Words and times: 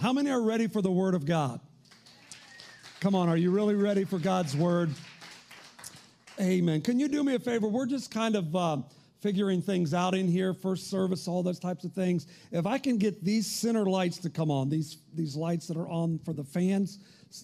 How 0.00 0.12
many 0.12 0.30
are 0.30 0.40
ready 0.40 0.68
for 0.68 0.80
the 0.80 0.92
Word 0.92 1.16
of 1.16 1.26
God? 1.26 1.58
Come 3.00 3.16
on, 3.16 3.28
are 3.28 3.36
you 3.36 3.50
really 3.50 3.74
ready 3.74 4.04
for 4.04 4.20
God's 4.20 4.56
Word? 4.56 4.94
Amen. 6.40 6.82
Can 6.82 7.00
you 7.00 7.08
do 7.08 7.24
me 7.24 7.34
a 7.34 7.38
favor? 7.40 7.66
We're 7.66 7.84
just 7.84 8.12
kind 8.12 8.36
of 8.36 8.54
uh, 8.54 8.76
figuring 9.20 9.60
things 9.60 9.94
out 9.94 10.14
in 10.14 10.28
here, 10.28 10.54
first 10.54 10.88
service, 10.88 11.26
all 11.26 11.42
those 11.42 11.58
types 11.58 11.82
of 11.82 11.92
things. 11.94 12.28
If 12.52 12.64
I 12.64 12.78
can 12.78 12.96
get 12.98 13.24
these 13.24 13.48
center 13.48 13.86
lights 13.86 14.18
to 14.18 14.30
come 14.30 14.52
on, 14.52 14.68
these 14.68 14.98
these 15.14 15.34
lights 15.34 15.66
that 15.66 15.76
are 15.76 15.88
on 15.88 16.20
for 16.20 16.32
the 16.32 16.44
fans, 16.44 17.00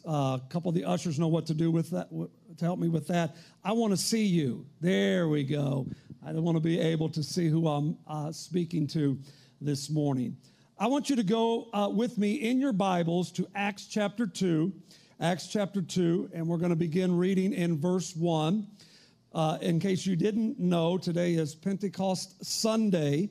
uh, 0.07 0.39
a 0.41 0.43
couple 0.49 0.69
of 0.69 0.77
the 0.77 0.85
ushers 0.85 1.19
know 1.19 1.27
what 1.27 1.47
to 1.47 1.55
do 1.55 1.73
with 1.73 1.91
that 1.91 2.09
to 2.11 2.65
help 2.65 2.79
me 2.79 2.87
with 2.87 3.09
that. 3.09 3.35
I 3.65 3.73
want 3.73 3.91
to 3.95 3.97
see 3.97 4.25
you. 4.25 4.65
There 4.81 5.27
we 5.27 5.43
go. 5.43 5.89
I 6.25 6.31
want 6.35 6.55
to 6.55 6.61
be 6.61 6.79
able 6.79 7.09
to 7.09 7.23
see 7.25 7.49
who 7.49 7.67
I'm 7.67 7.99
uh, 8.07 8.31
speaking 8.31 8.87
to 8.89 9.19
this 9.61 9.91
morning. 9.91 10.37
I 10.85 10.87
want 10.87 11.09
you 11.09 11.17
to 11.17 11.23
go 11.23 11.69
uh, 11.73 11.89
with 11.91 12.19
me 12.19 12.35
in 12.35 12.61
your 12.61 12.75
Bibles 12.75 13.33
to 13.33 13.49
Acts 13.55 13.87
chapter 13.87 14.27
2. 14.27 14.71
Acts 15.19 15.47
chapter 15.47 15.81
2, 15.81 16.33
and 16.35 16.47
we're 16.47 16.59
going 16.59 16.73
to 16.73 16.77
begin 16.77 17.17
reading 17.17 17.55
in 17.55 17.81
verse 17.81 18.15
1. 18.15 18.67
Uh, 19.33 19.57
in 19.63 19.81
case 19.81 20.05
you 20.05 20.15
didn't 20.15 20.61
know, 20.61 20.99
today 20.99 21.37
is 21.37 21.55
Pentecost 21.55 22.45
Sunday. 22.45 23.31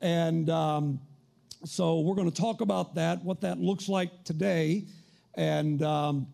And 0.00 0.50
um, 0.50 0.98
so 1.64 2.00
we're 2.00 2.16
going 2.16 2.32
to 2.32 2.36
talk 2.36 2.62
about 2.62 2.96
that, 2.96 3.22
what 3.22 3.40
that 3.42 3.60
looks 3.60 3.88
like 3.88 4.24
today, 4.24 4.86
and 5.34 5.80
um, 5.84 6.26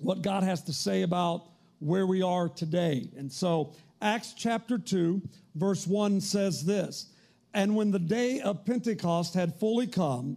what 0.00 0.22
God 0.22 0.42
has 0.42 0.60
to 0.64 0.72
say 0.72 1.02
about 1.02 1.50
where 1.78 2.08
we 2.08 2.20
are 2.20 2.48
today. 2.48 3.08
And 3.16 3.30
so, 3.30 3.74
Acts 4.02 4.34
chapter 4.36 4.76
2, 4.76 5.22
verse 5.54 5.86
1 5.86 6.20
says 6.20 6.64
this 6.64 7.10
And 7.52 7.74
when 7.74 7.90
the 7.90 7.98
day 7.98 8.40
of 8.40 8.64
Pentecost 8.64 9.34
had 9.34 9.58
fully 9.58 9.86
come, 9.86 10.36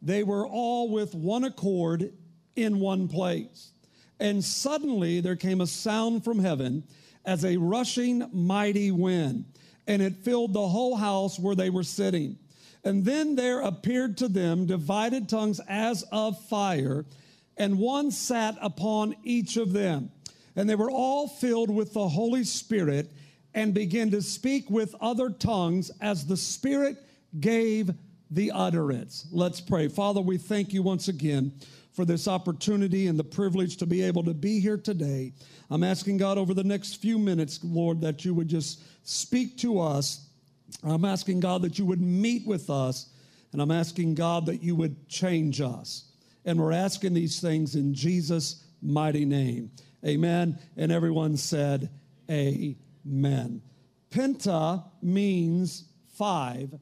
they 0.00 0.22
were 0.22 0.46
all 0.46 0.88
with 0.88 1.14
one 1.14 1.44
accord 1.44 2.12
in 2.56 2.80
one 2.80 3.08
place. 3.08 3.70
And 4.20 4.44
suddenly 4.44 5.20
there 5.20 5.36
came 5.36 5.60
a 5.60 5.66
sound 5.66 6.24
from 6.24 6.38
heaven 6.38 6.84
as 7.24 7.44
a 7.44 7.56
rushing 7.56 8.28
mighty 8.32 8.90
wind, 8.90 9.44
and 9.86 10.02
it 10.02 10.16
filled 10.16 10.52
the 10.52 10.68
whole 10.68 10.96
house 10.96 11.38
where 11.38 11.54
they 11.54 11.70
were 11.70 11.82
sitting. 11.82 12.38
And 12.84 13.04
then 13.04 13.36
there 13.36 13.60
appeared 13.60 14.18
to 14.18 14.28
them 14.28 14.66
divided 14.66 15.28
tongues 15.28 15.60
as 15.68 16.02
of 16.12 16.40
fire, 16.46 17.04
and 17.56 17.78
one 17.78 18.10
sat 18.10 18.56
upon 18.60 19.14
each 19.24 19.56
of 19.56 19.72
them. 19.72 20.10
And 20.56 20.68
they 20.68 20.74
were 20.74 20.90
all 20.90 21.28
filled 21.28 21.70
with 21.70 21.92
the 21.92 22.08
Holy 22.08 22.44
Spirit 22.44 23.10
and 23.54 23.74
began 23.74 24.10
to 24.10 24.22
speak 24.22 24.70
with 24.70 24.94
other 25.00 25.30
tongues 25.30 25.90
as 26.00 26.26
the 26.26 26.36
Spirit 26.36 26.96
gave 27.40 27.90
the 28.30 28.50
utterance. 28.50 29.26
Let's 29.30 29.60
pray. 29.60 29.88
Father, 29.88 30.20
we 30.20 30.38
thank 30.38 30.72
you 30.72 30.82
once 30.82 31.08
again 31.08 31.52
for 31.92 32.04
this 32.04 32.26
opportunity 32.26 33.06
and 33.06 33.18
the 33.18 33.24
privilege 33.24 33.76
to 33.76 33.86
be 33.86 34.02
able 34.02 34.24
to 34.24 34.32
be 34.32 34.58
here 34.58 34.78
today. 34.78 35.32
I'm 35.70 35.84
asking 35.84 36.16
God 36.16 36.38
over 36.38 36.54
the 36.54 36.64
next 36.64 36.96
few 36.96 37.18
minutes, 37.18 37.60
Lord, 37.62 38.00
that 38.00 38.24
you 38.24 38.32
would 38.34 38.48
just 38.48 38.82
speak 39.06 39.58
to 39.58 39.78
us. 39.78 40.26
I'm 40.82 41.04
asking 41.04 41.40
God 41.40 41.60
that 41.62 41.78
you 41.78 41.84
would 41.84 42.00
meet 42.00 42.46
with 42.46 42.70
us, 42.70 43.10
and 43.52 43.60
I'm 43.60 43.70
asking 43.70 44.14
God 44.14 44.46
that 44.46 44.62
you 44.62 44.74
would 44.76 45.08
change 45.08 45.60
us. 45.60 46.04
And 46.46 46.58
we're 46.58 46.72
asking 46.72 47.12
these 47.12 47.40
things 47.40 47.74
in 47.74 47.92
Jesus' 47.92 48.64
mighty 48.80 49.26
name. 49.26 49.70
Amen. 50.04 50.58
And 50.76 50.90
everyone 50.90 51.36
said, 51.36 51.90
Amen. 52.30 52.76
Penta 53.06 54.84
means 55.00 55.84
five, 56.14 56.74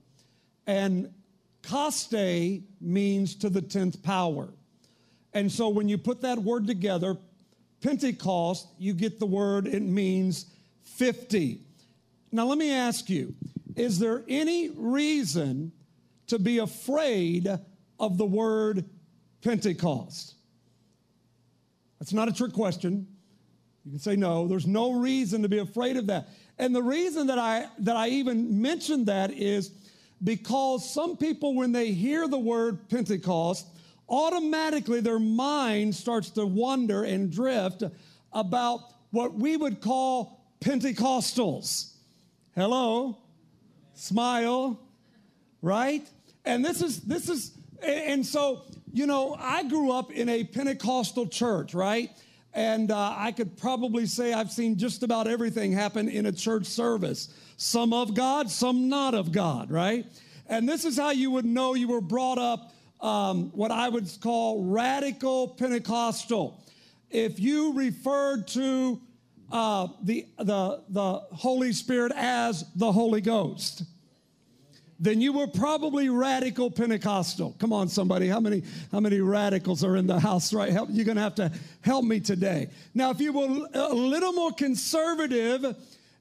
and 0.66 1.12
Coste 1.62 2.62
means 2.80 3.34
to 3.36 3.48
the 3.48 3.62
tenth 3.62 4.02
power. 4.02 4.48
And 5.32 5.50
so 5.50 5.68
when 5.68 5.88
you 5.88 5.98
put 5.98 6.22
that 6.22 6.38
word 6.38 6.66
together, 6.66 7.16
Pentecost, 7.80 8.68
you 8.78 8.92
get 8.92 9.18
the 9.18 9.26
word, 9.26 9.66
it 9.66 9.82
means 9.82 10.46
50. 10.82 11.60
Now, 12.32 12.46
let 12.46 12.58
me 12.58 12.72
ask 12.72 13.08
you 13.08 13.34
is 13.76 13.98
there 13.98 14.24
any 14.28 14.70
reason 14.70 15.72
to 16.26 16.38
be 16.38 16.58
afraid 16.58 17.48
of 17.98 18.18
the 18.18 18.26
word 18.26 18.84
Pentecost? 19.42 20.34
That's 21.98 22.12
not 22.12 22.28
a 22.28 22.32
trick 22.32 22.52
question. 22.52 23.06
You 23.84 23.92
can 23.92 24.00
say 24.00 24.16
no. 24.16 24.46
There's 24.46 24.66
no 24.66 24.92
reason 24.92 25.42
to 25.42 25.48
be 25.48 25.58
afraid 25.58 25.96
of 25.96 26.06
that. 26.08 26.28
And 26.58 26.74
the 26.74 26.82
reason 26.82 27.26
that 27.28 27.38
I 27.38 27.66
that 27.78 27.96
I 27.96 28.08
even 28.08 28.60
mentioned 28.60 29.06
that 29.06 29.30
is 29.30 29.70
because 30.22 30.92
some 30.92 31.16
people 31.16 31.54
when 31.54 31.72
they 31.72 31.92
hear 31.92 32.28
the 32.28 32.38
word 32.38 32.88
Pentecost, 32.90 33.66
automatically 34.08 35.00
their 35.00 35.18
mind 35.18 35.94
starts 35.94 36.30
to 36.30 36.44
wander 36.44 37.04
and 37.04 37.32
drift 37.32 37.84
about 38.32 38.80
what 39.10 39.34
we 39.34 39.56
would 39.56 39.80
call 39.80 40.44
Pentecostals. 40.60 41.94
Hello? 42.54 43.16
Smile, 43.94 44.78
right? 45.62 46.06
And 46.44 46.62
this 46.62 46.82
is 46.82 47.00
this 47.00 47.30
is 47.30 47.52
and 47.82 48.26
so 48.26 48.64
you 48.92 49.06
know, 49.06 49.36
I 49.38 49.62
grew 49.64 49.92
up 49.92 50.10
in 50.10 50.28
a 50.28 50.44
Pentecostal 50.44 51.28
church, 51.28 51.74
right? 51.74 52.10
And 52.52 52.90
uh, 52.90 53.14
I 53.16 53.32
could 53.32 53.56
probably 53.56 54.06
say 54.06 54.32
I've 54.32 54.50
seen 54.50 54.76
just 54.76 55.02
about 55.02 55.28
everything 55.28 55.72
happen 55.72 56.08
in 56.08 56.26
a 56.26 56.32
church 56.32 56.66
service. 56.66 57.32
Some 57.56 57.92
of 57.92 58.14
God, 58.14 58.50
some 58.50 58.88
not 58.88 59.14
of 59.14 59.30
God, 59.30 59.70
right? 59.70 60.04
And 60.48 60.68
this 60.68 60.84
is 60.84 60.96
how 60.96 61.10
you 61.10 61.30
would 61.30 61.44
know 61.44 61.74
you 61.74 61.88
were 61.88 62.00
brought 62.00 62.38
up 62.38 62.72
um, 63.00 63.50
what 63.52 63.70
I 63.70 63.88
would 63.88 64.08
call 64.20 64.64
radical 64.64 65.48
Pentecostal. 65.48 66.62
If 67.08 67.38
you 67.38 67.72
referred 67.72 68.48
to 68.48 69.00
uh, 69.52 69.88
the, 70.02 70.26
the, 70.38 70.82
the 70.88 71.12
Holy 71.32 71.72
Spirit 71.72 72.12
as 72.14 72.64
the 72.74 72.90
Holy 72.90 73.20
Ghost, 73.20 73.84
then 75.00 75.22
you 75.22 75.32
were 75.32 75.46
probably 75.46 76.10
radical 76.10 76.70
Pentecostal. 76.70 77.56
Come 77.58 77.72
on, 77.72 77.88
somebody. 77.88 78.28
How 78.28 78.38
many, 78.38 78.62
how 78.92 79.00
many 79.00 79.20
radicals 79.20 79.82
are 79.82 79.96
in 79.96 80.06
the 80.06 80.20
house, 80.20 80.52
right? 80.52 80.70
Help, 80.70 80.90
you're 80.92 81.06
going 81.06 81.16
to 81.16 81.22
have 81.22 81.34
to 81.36 81.50
help 81.80 82.04
me 82.04 82.20
today. 82.20 82.68
Now, 82.92 83.10
if 83.10 83.18
you 83.18 83.32
were 83.32 83.66
a 83.72 83.94
little 83.94 84.34
more 84.34 84.52
conservative 84.52 85.74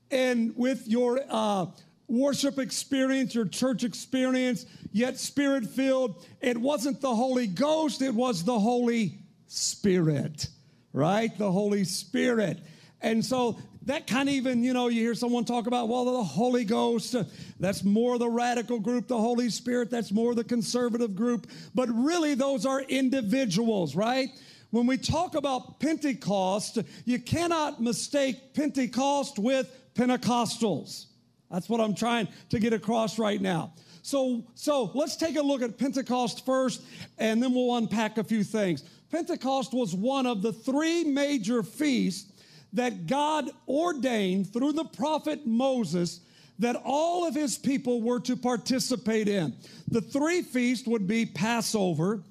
and 0.09 0.53
with 0.56 0.88
your 0.88 1.19
uh, 1.29 1.66
worship 2.07 2.57
experience, 2.57 3.35
your 3.35 3.45
church 3.45 3.84
experience, 3.84 4.66
yet 4.94 5.19
spirit 5.19 5.66
filled, 5.66 6.25
it 6.40 6.57
wasn't 6.57 7.01
the 7.01 7.13
Holy 7.13 7.47
Ghost, 7.47 8.01
it 8.01 8.13
was 8.13 8.46
the 8.46 8.57
Holy 8.57 9.19
Spirit, 9.47 10.47
right? 10.94 11.38
The 11.38 11.51
Holy 11.51 11.84
Spirit. 11.84 12.59
And 13.01 13.23
so 13.23 13.57
that 13.85 14.07
kind 14.07 14.29
of 14.29 14.35
even, 14.35 14.63
you 14.63 14.73
know, 14.73 14.87
you 14.87 15.01
hear 15.01 15.15
someone 15.15 15.45
talk 15.45 15.67
about, 15.67 15.87
well, 15.87 16.05
the 16.05 16.23
Holy 16.23 16.65
Ghost, 16.65 17.15
uh, 17.15 17.23
that's 17.59 17.83
more 17.83 18.17
the 18.17 18.29
radical 18.29 18.79
group, 18.79 19.07
the 19.07 19.17
Holy 19.17 19.49
Spirit, 19.49 19.89
that's 19.89 20.11
more 20.11 20.35
the 20.35 20.43
conservative 20.43 21.15
group. 21.15 21.47
But 21.73 21.89
really, 21.89 22.35
those 22.35 22.65
are 22.65 22.81
individuals, 22.81 23.95
right? 23.95 24.29
When 24.71 24.85
we 24.85 24.97
talk 24.97 25.35
about 25.35 25.79
Pentecost, 25.79 26.77
you 27.05 27.19
cannot 27.19 27.81
mistake 27.81 28.53
Pentecost 28.53 29.39
with 29.39 29.73
Pentecostals. 29.95 31.05
That's 31.49 31.67
what 31.67 31.81
I'm 31.81 31.95
trying 31.95 32.27
to 32.49 32.59
get 32.59 32.73
across 32.73 33.17
right 33.17 33.41
now. 33.41 33.73
So, 34.03 34.45
so 34.53 34.91
let's 34.93 35.16
take 35.16 35.35
a 35.35 35.41
look 35.41 35.61
at 35.61 35.77
Pentecost 35.77 36.45
first, 36.45 36.83
and 37.17 37.41
then 37.41 37.53
we'll 37.53 37.75
unpack 37.75 38.17
a 38.17 38.23
few 38.23 38.43
things. 38.43 38.83
Pentecost 39.11 39.73
was 39.73 39.95
one 39.95 40.27
of 40.27 40.41
the 40.41 40.53
three 40.53 41.03
major 41.03 41.63
feasts 41.63 42.28
that 42.74 43.07
God 43.07 43.50
ordained 43.68 44.52
through 44.53 44.74
the 44.74 44.85
prophet 44.85 45.46
Moses 45.46 46.22
that 46.59 46.75
all 46.84 47.25
of 47.25 47.34
his 47.34 47.57
people 47.57 48.02
were 48.02 48.19
to 48.19 48.35
participate 48.35 49.28
in. 49.28 49.56
The 49.88 50.02
three 50.02 50.41
feasts 50.41 50.88
would 50.88 51.08
be 51.08 51.25
Passover, 51.25 52.22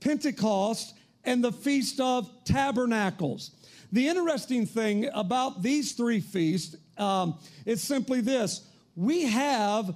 Pentecost, 0.00 0.94
and 1.24 1.42
the 1.42 1.52
Feast 1.52 1.98
of 1.98 2.30
Tabernacles. 2.44 3.52
The 3.92 4.06
interesting 4.06 4.66
thing 4.66 5.08
about 5.14 5.62
these 5.62 5.92
three 5.92 6.20
feasts 6.20 6.76
um, 6.98 7.38
is 7.66 7.82
simply 7.82 8.20
this 8.20 8.66
we 8.96 9.22
have 9.22 9.94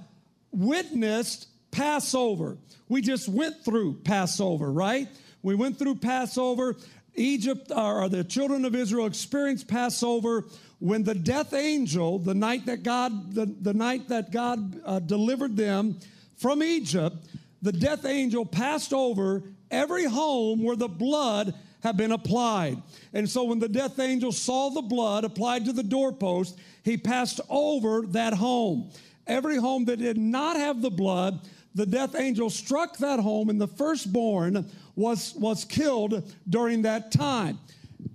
witnessed 0.51 1.47
Passover. 1.71 2.57
We 2.89 3.01
just 3.01 3.27
went 3.29 3.63
through 3.63 4.01
Passover, 4.03 4.71
right? 4.71 5.07
We 5.43 5.53
went 5.53 5.77
through 5.77 5.95
Passover. 5.95 6.75
Egypt, 7.15 7.71
or 7.75 8.09
the 8.09 8.23
children 8.23 8.65
of 8.65 8.75
Israel 8.75 9.05
experienced 9.05 9.67
Passover 9.67 10.45
when 10.79 11.03
the 11.03 11.15
death 11.15 11.53
angel, 11.53 12.19
the 12.19 12.33
night 12.33 12.65
that 12.65 12.83
God, 12.83 13.33
the, 13.33 13.45
the 13.45 13.73
night 13.73 14.09
that 14.09 14.31
God 14.31 14.81
uh, 14.85 14.99
delivered 14.99 15.55
them 15.55 15.97
from 16.37 16.61
Egypt, 16.61 17.15
the 17.61 17.71
death 17.71 18.05
angel 18.05 18.45
passed 18.45 18.93
over 18.93 19.43
every 19.71 20.05
home 20.05 20.61
where 20.61 20.75
the 20.75 20.87
blood 20.87 21.53
had 21.81 21.97
been 21.97 22.11
applied. 22.11 22.81
And 23.13 23.29
so 23.29 23.45
when 23.45 23.59
the 23.59 23.69
death 23.69 23.99
angel 23.99 24.31
saw 24.31 24.69
the 24.69 24.81
blood 24.81 25.23
applied 25.23 25.65
to 25.65 25.73
the 25.73 25.83
doorpost, 25.83 26.59
he 26.83 26.97
passed 26.97 27.39
over 27.49 28.01
that 28.07 28.33
home. 28.33 28.91
Every 29.27 29.57
home 29.57 29.85
that 29.85 29.97
did 29.97 30.17
not 30.17 30.55
have 30.55 30.81
the 30.81 30.91
blood, 30.91 31.47
the 31.73 31.85
death 31.85 32.15
angel 32.15 32.49
struck 32.49 32.97
that 32.97 33.19
home, 33.19 33.49
and 33.49 33.59
the 33.59 33.67
firstborn 33.67 34.69
was, 34.95 35.33
was 35.35 35.65
killed 35.65 36.31
during 36.49 36.83
that 36.83 37.11
time. 37.11 37.59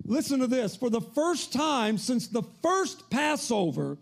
Listen 0.05 0.39
to 0.39 0.47
this. 0.47 0.75
For 0.75 0.89
the 0.89 1.01
first 1.01 1.53
time 1.53 1.97
since 1.97 2.27
the 2.27 2.43
first 2.61 3.09
Passover, 3.09 3.97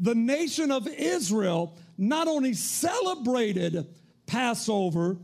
the 0.00 0.14
nation 0.14 0.70
of 0.70 0.86
Israel 0.86 1.76
not 1.98 2.28
only 2.28 2.52
celebrated 2.52 3.86
Passover, 4.26 5.16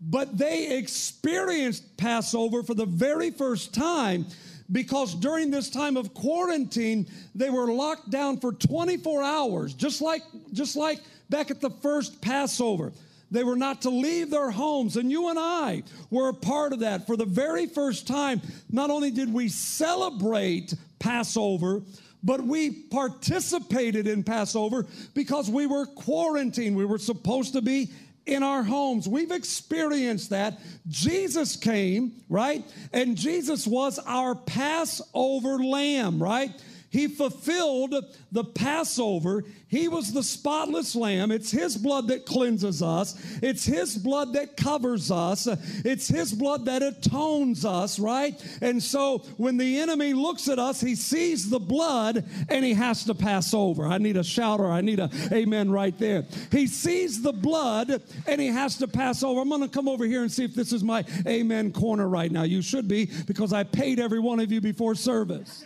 but 0.00 0.36
they 0.36 0.76
experienced 0.78 1.96
Passover 1.96 2.62
for 2.62 2.74
the 2.74 2.86
very 2.86 3.30
first 3.30 3.74
time 3.74 4.26
because 4.72 5.14
during 5.14 5.50
this 5.50 5.68
time 5.68 5.96
of 5.96 6.14
quarantine, 6.14 7.06
they 7.34 7.50
were 7.50 7.72
locked 7.72 8.10
down 8.10 8.38
for 8.38 8.52
24 8.52 9.22
hours, 9.22 9.74
just 9.74 10.00
like, 10.00 10.22
just 10.52 10.76
like 10.76 11.00
back 11.28 11.50
at 11.50 11.60
the 11.60 11.70
first 11.70 12.20
Passover. 12.20 12.92
They 13.30 13.44
were 13.44 13.56
not 13.56 13.82
to 13.82 13.90
leave 13.90 14.30
their 14.30 14.50
homes. 14.50 14.96
And 14.96 15.10
you 15.10 15.28
and 15.28 15.38
I 15.38 15.82
were 16.10 16.28
a 16.28 16.34
part 16.34 16.72
of 16.72 16.80
that. 16.80 17.06
For 17.06 17.16
the 17.16 17.24
very 17.24 17.66
first 17.66 18.06
time, 18.06 18.40
not 18.70 18.90
only 18.90 19.10
did 19.10 19.32
we 19.32 19.48
celebrate 19.48 20.74
Passover, 20.98 21.82
but 22.22 22.42
we 22.42 22.70
participated 22.70 24.06
in 24.06 24.22
Passover 24.22 24.86
because 25.14 25.48
we 25.48 25.66
were 25.66 25.86
quarantined. 25.86 26.76
We 26.76 26.84
were 26.84 26.98
supposed 26.98 27.54
to 27.54 27.62
be 27.62 27.90
in 28.26 28.42
our 28.42 28.62
homes. 28.62 29.08
We've 29.08 29.30
experienced 29.30 30.30
that. 30.30 30.58
Jesus 30.88 31.56
came, 31.56 32.12
right? 32.28 32.64
And 32.92 33.16
Jesus 33.16 33.66
was 33.66 33.98
our 34.06 34.34
Passover 34.34 35.58
lamb, 35.58 36.22
right? 36.22 36.50
He 36.90 37.08
fulfilled 37.08 37.94
the 38.32 38.44
Passover. 38.44 39.44
He 39.68 39.88
was 39.88 40.12
the 40.12 40.22
spotless 40.22 40.94
lamb. 40.94 41.30
It's 41.30 41.50
His 41.50 41.76
blood 41.76 42.08
that 42.08 42.26
cleanses 42.26 42.82
us, 42.82 43.14
it's 43.42 43.64
His 43.64 43.96
blood 43.96 44.34
that 44.34 44.56
covers 44.56 45.10
us, 45.10 45.46
it's 45.84 46.08
His 46.08 46.32
blood 46.32 46.66
that 46.66 46.82
atones 46.82 47.64
us, 47.64 47.98
right? 47.98 48.40
And 48.60 48.82
so 48.82 49.18
when 49.36 49.56
the 49.56 49.78
enemy 49.78 50.12
looks 50.12 50.48
at 50.48 50.58
us, 50.58 50.80
he 50.80 50.94
sees 50.94 51.48
the 51.48 51.58
blood 51.58 52.24
and 52.48 52.64
he 52.64 52.74
has 52.74 53.04
to 53.04 53.14
pass 53.14 53.54
over. 53.54 53.86
I 53.86 53.98
need 53.98 54.16
a 54.16 54.24
shouter. 54.24 54.66
I 54.66 54.80
need 54.80 54.98
a 54.98 55.10
amen 55.32 55.70
right 55.70 55.96
there. 55.98 56.24
He 56.50 56.66
sees 56.66 57.22
the 57.22 57.32
blood 57.32 58.02
and 58.26 58.40
he 58.40 58.48
has 58.48 58.76
to 58.78 58.88
pass 58.88 59.22
over. 59.22 59.40
I'm 59.40 59.48
going 59.48 59.62
to 59.62 59.68
come 59.68 59.88
over 59.88 60.04
here 60.04 60.22
and 60.22 60.30
see 60.30 60.44
if 60.44 60.54
this 60.54 60.72
is 60.72 60.82
my 60.82 61.04
amen 61.26 61.72
corner 61.72 62.08
right 62.08 62.30
now. 62.30 62.42
You 62.42 62.62
should 62.62 62.88
be 62.88 63.10
because 63.26 63.52
I 63.52 63.64
paid 63.64 64.00
every 64.00 64.20
one 64.20 64.40
of 64.40 64.50
you 64.50 64.60
before 64.60 64.94
service. 64.94 65.64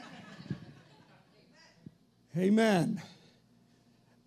Amen. 2.36 3.00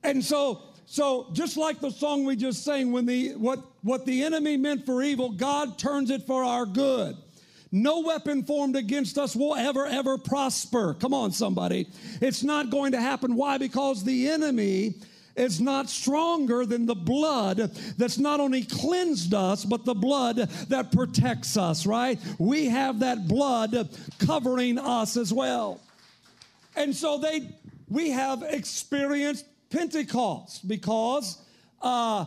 And 0.04 0.24
so, 0.24 0.62
so 0.86 1.27
just 1.33 1.57
like 1.57 1.81
the 1.81 1.92
song 1.92 2.24
we 2.24 2.36
just 2.36 2.63
sang, 2.63 2.92
when 2.92 3.06
the 3.06 3.36
what 3.36 3.59
what 3.81 4.06
the 4.06 4.24
enemy 4.24 4.56
meant 4.56 4.86
for 4.86 5.04
evil, 5.04 5.31
God 5.31 5.77
turns 5.77 6.09
it 6.09 6.24
for 6.25 6.44
our 6.44 6.65
good. 6.65 7.18
No 7.71 8.00
weapon 8.00 8.44
formed 8.44 8.77
against 8.77 9.18
us 9.18 9.36
will 9.36 9.56
ever, 9.56 9.86
ever 9.86 10.18
prosper. 10.18 10.94
Come 10.94 11.13
on, 11.13 11.31
somebody. 11.31 11.88
It's 12.21 12.44
not 12.44 12.69
going 12.69 12.94
to 12.94 13.01
happen. 13.01 13.36
Why? 13.36 13.57
Because 13.57 14.06
the 14.06 14.30
enemy 14.30 14.95
is 15.36 15.59
not 15.59 15.89
stronger 15.89 16.65
than 16.65 16.86
the 16.86 16.95
blood 16.95 17.57
that's 17.98 18.18
not 18.18 18.39
only 18.39 18.63
cleansed 18.63 19.33
us, 19.33 19.65
but 19.65 19.86
the 19.86 19.94
blood 19.94 20.38
that 20.69 20.92
protects 20.92 21.57
us, 21.57 21.86
right? 21.86 22.19
We 22.39 22.69
have 22.69 23.01
that 23.01 23.27
blood 23.27 23.89
covering 24.25 24.80
us 24.80 25.18
as 25.18 25.31
well. 25.31 25.81
And 26.75 26.95
so 26.95 27.18
they 27.18 27.50
we 27.88 28.12
have 28.12 28.44
experienced 28.44 29.45
Pentecost 29.69 30.68
because, 30.68 31.42
uh, 31.81 32.25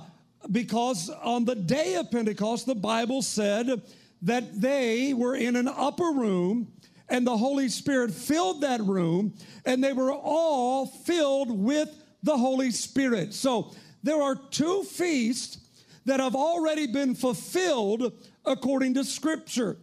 because 0.51 1.11
on 1.23 1.45
the 1.45 1.55
day 1.55 1.95
of 1.95 2.11
Pentecost, 2.11 2.67
the 2.67 2.75
Bible 2.75 3.23
said 3.23 3.83
that 4.23 4.61
they 4.61 5.15
were 5.15 5.35
in 5.35 5.57
an 5.57 5.69
upper 5.69 6.13
room 6.13 6.73
and 7.09 7.27
the 7.27 7.37
Holy 7.37 7.69
Spirit 7.69 8.11
filled 8.11 8.61
that 8.63 8.81
room 8.81 9.35
and 9.65 9.83
they 9.83 9.93
were 9.93 10.13
all 10.13 10.87
filled 10.87 11.51
with 11.51 11.89
the 12.23 12.37
Holy 12.37 12.71
Spirit. 12.71 13.35
So 13.35 13.73
there 14.03 14.21
are 14.23 14.37
two 14.37 14.83
feasts 14.85 15.59
that 16.07 16.21
have 16.21 16.35
already 16.35 16.87
been 16.87 17.15
fulfilled 17.15 18.13
according 18.45 18.95
to 18.95 19.05
Scripture. 19.05 19.77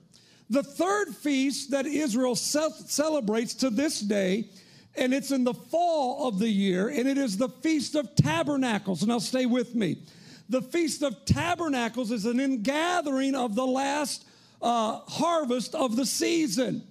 The 0.50 0.64
third 0.64 1.10
feast 1.10 1.72
that 1.72 1.86
Israel 1.86 2.36
celebrates 2.36 3.54
to 3.56 3.70
this 3.70 4.00
day 4.00 4.50
and 4.98 5.14
it's 5.14 5.32
in 5.32 5.44
the 5.44 5.54
fall 5.54 6.28
of 6.28 6.40
the 6.40 6.50
year, 6.50 6.90
and 6.90 7.08
it 7.08 7.18
is 7.18 7.38
the 7.38 7.50
Feast 7.50 7.96
of 7.96 8.16
Tabernacles. 8.16 9.06
Now, 9.06 9.20
stay 9.20 9.46
with 9.46 9.76
me. 9.76 9.98
The 10.50 10.62
Feast 10.62 11.04
of 11.04 11.26
Tabernacles 11.26 12.12
is 12.12 12.26
an 12.26 12.40
ingathering 12.40 13.36
of 13.36 13.56
the 13.56 13.66
last 13.66 14.26
uh, 14.62 15.00
harvest 15.08 15.76
of 15.76 15.96
the 15.96 16.06
season. 16.06 16.84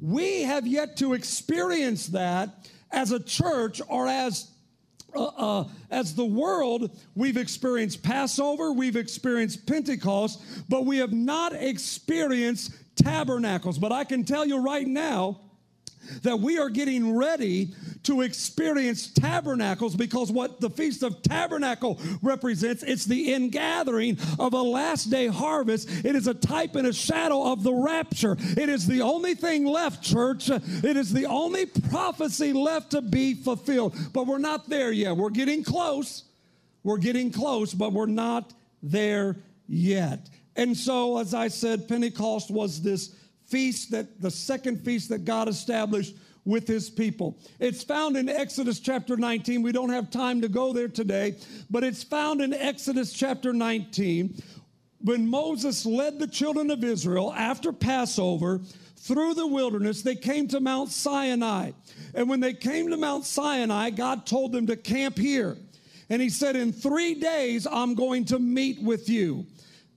We 0.00 0.42
have 0.42 0.66
yet 0.66 0.96
to 0.98 1.14
experience 1.14 2.08
that 2.08 2.68
as 2.90 3.12
a 3.12 3.20
church 3.20 3.80
or 3.88 4.06
as 4.06 4.50
uh, 5.14 5.24
uh, 5.24 5.64
as 5.90 6.14
the 6.14 6.24
world, 6.24 6.90
we've 7.14 7.38
experienced 7.38 8.02
Passover, 8.02 8.72
we've 8.72 8.96
experienced 8.96 9.66
Pentecost, 9.66 10.42
but 10.68 10.84
we 10.84 10.98
have 10.98 11.12
not 11.12 11.54
experienced 11.54 12.72
tabernacles. 12.96 13.78
But 13.78 13.92
I 13.92 14.04
can 14.04 14.24
tell 14.24 14.44
you 14.44 14.58
right 14.58 14.86
now, 14.86 15.40
that 16.22 16.40
we 16.40 16.58
are 16.58 16.68
getting 16.68 17.16
ready 17.16 17.74
to 18.04 18.20
experience 18.20 19.08
tabernacles 19.08 19.96
because 19.96 20.30
what 20.30 20.60
the 20.60 20.70
Feast 20.70 21.02
of 21.02 21.22
Tabernacle 21.22 22.00
represents, 22.22 22.82
it's 22.82 23.04
the 23.04 23.32
ingathering 23.32 24.18
of 24.38 24.54
a 24.54 24.62
last 24.62 25.10
day 25.10 25.26
harvest. 25.26 25.88
It 26.04 26.14
is 26.14 26.26
a 26.26 26.34
type 26.34 26.76
and 26.76 26.86
a 26.86 26.92
shadow 26.92 27.52
of 27.52 27.62
the 27.62 27.72
rapture. 27.72 28.36
It 28.38 28.68
is 28.68 28.86
the 28.86 29.02
only 29.02 29.34
thing 29.34 29.64
left, 29.64 30.02
church. 30.02 30.48
It 30.50 30.96
is 30.96 31.12
the 31.12 31.26
only 31.26 31.66
prophecy 31.66 32.52
left 32.52 32.92
to 32.92 33.02
be 33.02 33.34
fulfilled. 33.34 33.96
But 34.12 34.26
we're 34.26 34.38
not 34.38 34.68
there 34.68 34.92
yet. 34.92 35.16
We're 35.16 35.30
getting 35.30 35.64
close. 35.64 36.24
We're 36.82 36.98
getting 36.98 37.32
close, 37.32 37.74
but 37.74 37.92
we're 37.92 38.06
not 38.06 38.52
there 38.82 39.36
yet. 39.68 40.28
And 40.54 40.76
so, 40.76 41.18
as 41.18 41.34
I 41.34 41.48
said, 41.48 41.88
Pentecost 41.88 42.50
was 42.50 42.80
this 42.80 43.14
feast 43.48 43.90
that 43.92 44.20
the 44.20 44.30
second 44.30 44.84
feast 44.84 45.08
that 45.10 45.24
God 45.24 45.48
established 45.48 46.14
with 46.44 46.66
his 46.66 46.88
people. 46.88 47.38
It's 47.58 47.82
found 47.82 48.16
in 48.16 48.28
Exodus 48.28 48.78
chapter 48.78 49.16
19. 49.16 49.62
We 49.62 49.72
don't 49.72 49.90
have 49.90 50.10
time 50.10 50.40
to 50.42 50.48
go 50.48 50.72
there 50.72 50.88
today, 50.88 51.36
but 51.68 51.82
it's 51.82 52.04
found 52.04 52.40
in 52.40 52.54
Exodus 52.54 53.12
chapter 53.12 53.52
19 53.52 54.40
when 55.00 55.28
Moses 55.28 55.84
led 55.84 56.18
the 56.18 56.26
children 56.26 56.70
of 56.70 56.82
Israel 56.84 57.32
after 57.34 57.72
Passover 57.72 58.60
through 58.96 59.34
the 59.34 59.46
wilderness. 59.46 60.02
They 60.02 60.14
came 60.14 60.48
to 60.48 60.60
Mount 60.60 60.90
Sinai. 60.90 61.72
And 62.14 62.28
when 62.28 62.40
they 62.40 62.54
came 62.54 62.90
to 62.90 62.96
Mount 62.96 63.24
Sinai, 63.24 63.90
God 63.90 64.24
told 64.24 64.52
them 64.52 64.66
to 64.68 64.76
camp 64.76 65.18
here. 65.18 65.56
And 66.08 66.22
he 66.22 66.30
said, 66.30 66.56
In 66.56 66.72
three 66.72 67.14
days, 67.14 67.66
I'm 67.70 67.94
going 67.94 68.24
to 68.26 68.38
meet 68.38 68.80
with 68.82 69.08
you. 69.08 69.46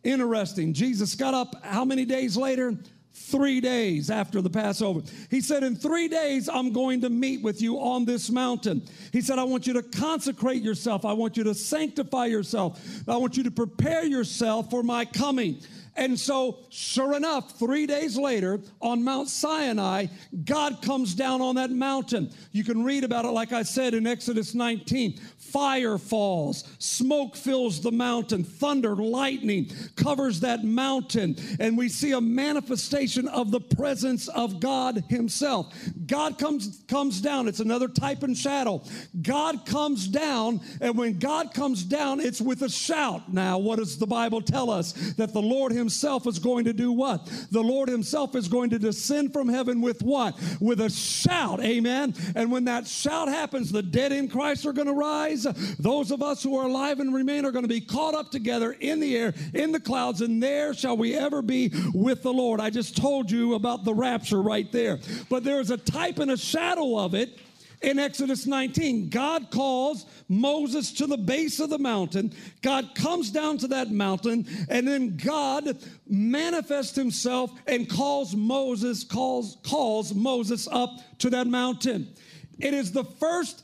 Interesting. 0.04 0.74
Jesus 0.74 1.16
got 1.16 1.34
up 1.34 1.64
how 1.64 1.86
many 1.86 2.06
days 2.06 2.36
later? 2.36 2.76
Three 3.20 3.60
days 3.60 4.10
after 4.10 4.42
the 4.42 4.50
Passover. 4.50 5.02
He 5.30 5.42
said, 5.42 5.64
In 5.64 5.76
three 5.76 6.08
days, 6.08 6.50
I'm 6.50 6.72
going 6.72 7.02
to 7.02 7.10
meet 7.10 7.42
with 7.42 7.62
you 7.62 7.78
on 7.80 8.06
this 8.06 8.30
mountain. 8.30 8.82
He 9.12 9.22
said, 9.22 9.40
I 9.40 9.44
want 9.44 9.68
you 9.68 9.74
to 9.74 9.84
consecrate 9.84 10.62
yourself. 10.62 11.06
I 11.06 11.14
want 11.14 11.38
you 11.38 11.44
to 11.44 11.54
sanctify 11.54 12.26
yourself. 12.28 12.80
I 13.08 13.18
want 13.18 13.38
you 13.38 13.44
to 13.44 13.52
prepare 13.52 14.06
yourself 14.06 14.70
for 14.70 14.84
my 14.84 15.06
coming. 15.06 15.62
And 16.00 16.18
so, 16.18 16.60
sure 16.70 17.14
enough, 17.14 17.60
three 17.60 17.86
days 17.86 18.16
later 18.16 18.62
on 18.80 19.04
Mount 19.04 19.28
Sinai, 19.28 20.06
God 20.46 20.82
comes 20.82 21.14
down 21.14 21.42
on 21.42 21.56
that 21.56 21.72
mountain. 21.72 22.32
You 22.54 22.64
can 22.64 22.86
read 22.86 23.04
about 23.04 23.26
it, 23.26 23.32
like 23.32 23.52
I 23.52 23.64
said, 23.64 23.94
in 23.94 24.08
Exodus 24.08 24.56
19. 24.56 25.20
Fire 25.38 25.98
falls, 25.98 26.64
smoke 26.80 27.36
fills 27.36 27.82
the 27.82 27.92
mountain, 27.92 28.46
thunder, 28.46 28.96
lightning 28.96 29.70
covers 29.98 30.40
that 30.40 30.64
mountain, 30.64 31.36
and 31.60 31.78
we 31.78 31.90
see 31.90 32.14
a 32.14 32.22
manifestation 32.22 33.28
of 33.28 33.52
the 33.52 33.60
presence 33.60 34.30
of 34.30 34.62
God 34.62 35.04
Himself. 35.10 35.76
God 36.06 36.38
comes, 36.38 36.82
comes 36.88 37.20
down, 37.20 37.50
it's 37.50 37.60
another 37.60 37.90
type 37.90 38.24
and 38.24 38.38
shadow. 38.38 38.82
God 39.22 39.66
comes 39.66 40.08
down, 40.08 40.62
and 40.80 40.98
when 40.98 41.20
God 41.20 41.54
comes 41.54 41.84
down, 41.84 42.22
it's 42.22 42.40
with 42.40 42.62
a 42.62 42.70
shout. 42.70 43.34
Now, 43.34 43.58
what 43.58 43.80
does 43.80 43.98
the 43.98 44.08
Bible 44.08 44.42
tell 44.42 44.70
us? 44.70 44.94
That 45.18 45.34
the 45.34 45.42
Lord 45.42 45.74
Himself 45.74 45.89
is 45.90 46.40
going 46.40 46.66
to 46.66 46.74
do 46.74 46.92
what? 46.92 47.26
The 47.52 47.62
Lord 47.62 47.90
Himself 47.90 48.36
is 48.36 48.48
going 48.48 48.70
to 48.72 48.80
descend 48.80 49.34
from 49.34 49.48
heaven 49.48 49.82
with 49.82 50.02
what? 50.02 50.40
With 50.60 50.82
a 50.82 50.90
shout, 50.90 51.62
amen. 51.62 52.14
And 52.36 52.52
when 52.52 52.66
that 52.66 52.88
shout 52.88 53.28
happens, 53.28 53.72
the 53.72 53.84
dead 53.84 54.12
in 54.12 54.28
Christ 54.28 54.66
are 54.66 54.74
going 54.74 54.88
to 54.88 54.94
rise 54.94 55.44
those 55.80 56.12
of 56.12 56.22
us 56.22 56.44
who 56.44 56.58
are 56.58 56.68
alive 56.68 57.00
and 57.00 57.14
remain 57.14 57.46
are 57.46 57.52
going 57.52 57.64
to 57.64 57.70
be 57.70 57.82
caught 57.82 58.16
up 58.16 58.32
together 58.32 58.76
in 58.80 59.00
the 59.00 59.18
air, 59.18 59.34
in 59.54 59.72
the 59.72 59.80
clouds, 59.80 60.22
and 60.22 60.42
there 60.42 60.74
shall 60.74 60.98
we 60.98 61.16
ever 61.16 61.42
be 61.42 61.72
with 61.94 62.24
the 62.24 62.34
Lord. 62.34 62.60
I 62.60 62.70
just 62.70 62.98
told 62.98 63.32
you 63.32 63.56
about 63.56 63.84
the 63.84 63.94
rapture 63.94 64.42
right 64.42 64.72
there. 64.72 65.00
But 65.30 65.44
there 65.44 65.60
is 65.60 65.72
a 65.72 65.78
type 65.78 66.20
and 66.20 66.32
a 66.32 66.38
shadow 66.38 66.98
of 66.98 67.14
it 67.14 67.38
in 67.82 68.00
Exodus 68.00 68.46
19. 68.46 69.10
God 69.10 69.52
calls 69.52 70.06
Moses 70.28 70.92
to 70.94 71.08
the 71.08 71.18
base 71.18 71.60
of 71.60 71.70
the 71.70 71.80
mountain. 71.80 72.34
God 72.62 72.94
comes 72.96 73.32
down 73.32 73.58
to 73.60 73.68
that 73.70 73.92
mountain, 73.92 74.46
and 74.70 74.88
then 74.88 75.18
God 75.18 75.78
manifests 76.08 76.96
himself 76.96 77.52
and 77.68 77.90
calls 77.90 78.36
Moses, 78.36 79.04
calls, 79.04 79.58
calls 79.64 80.14
Moses 80.14 80.68
up 80.72 80.92
to 81.20 81.30
that 81.32 81.48
mountain. 81.48 82.14
It 82.60 82.74
is 82.74 82.92
the 82.92 83.06
first 83.06 83.64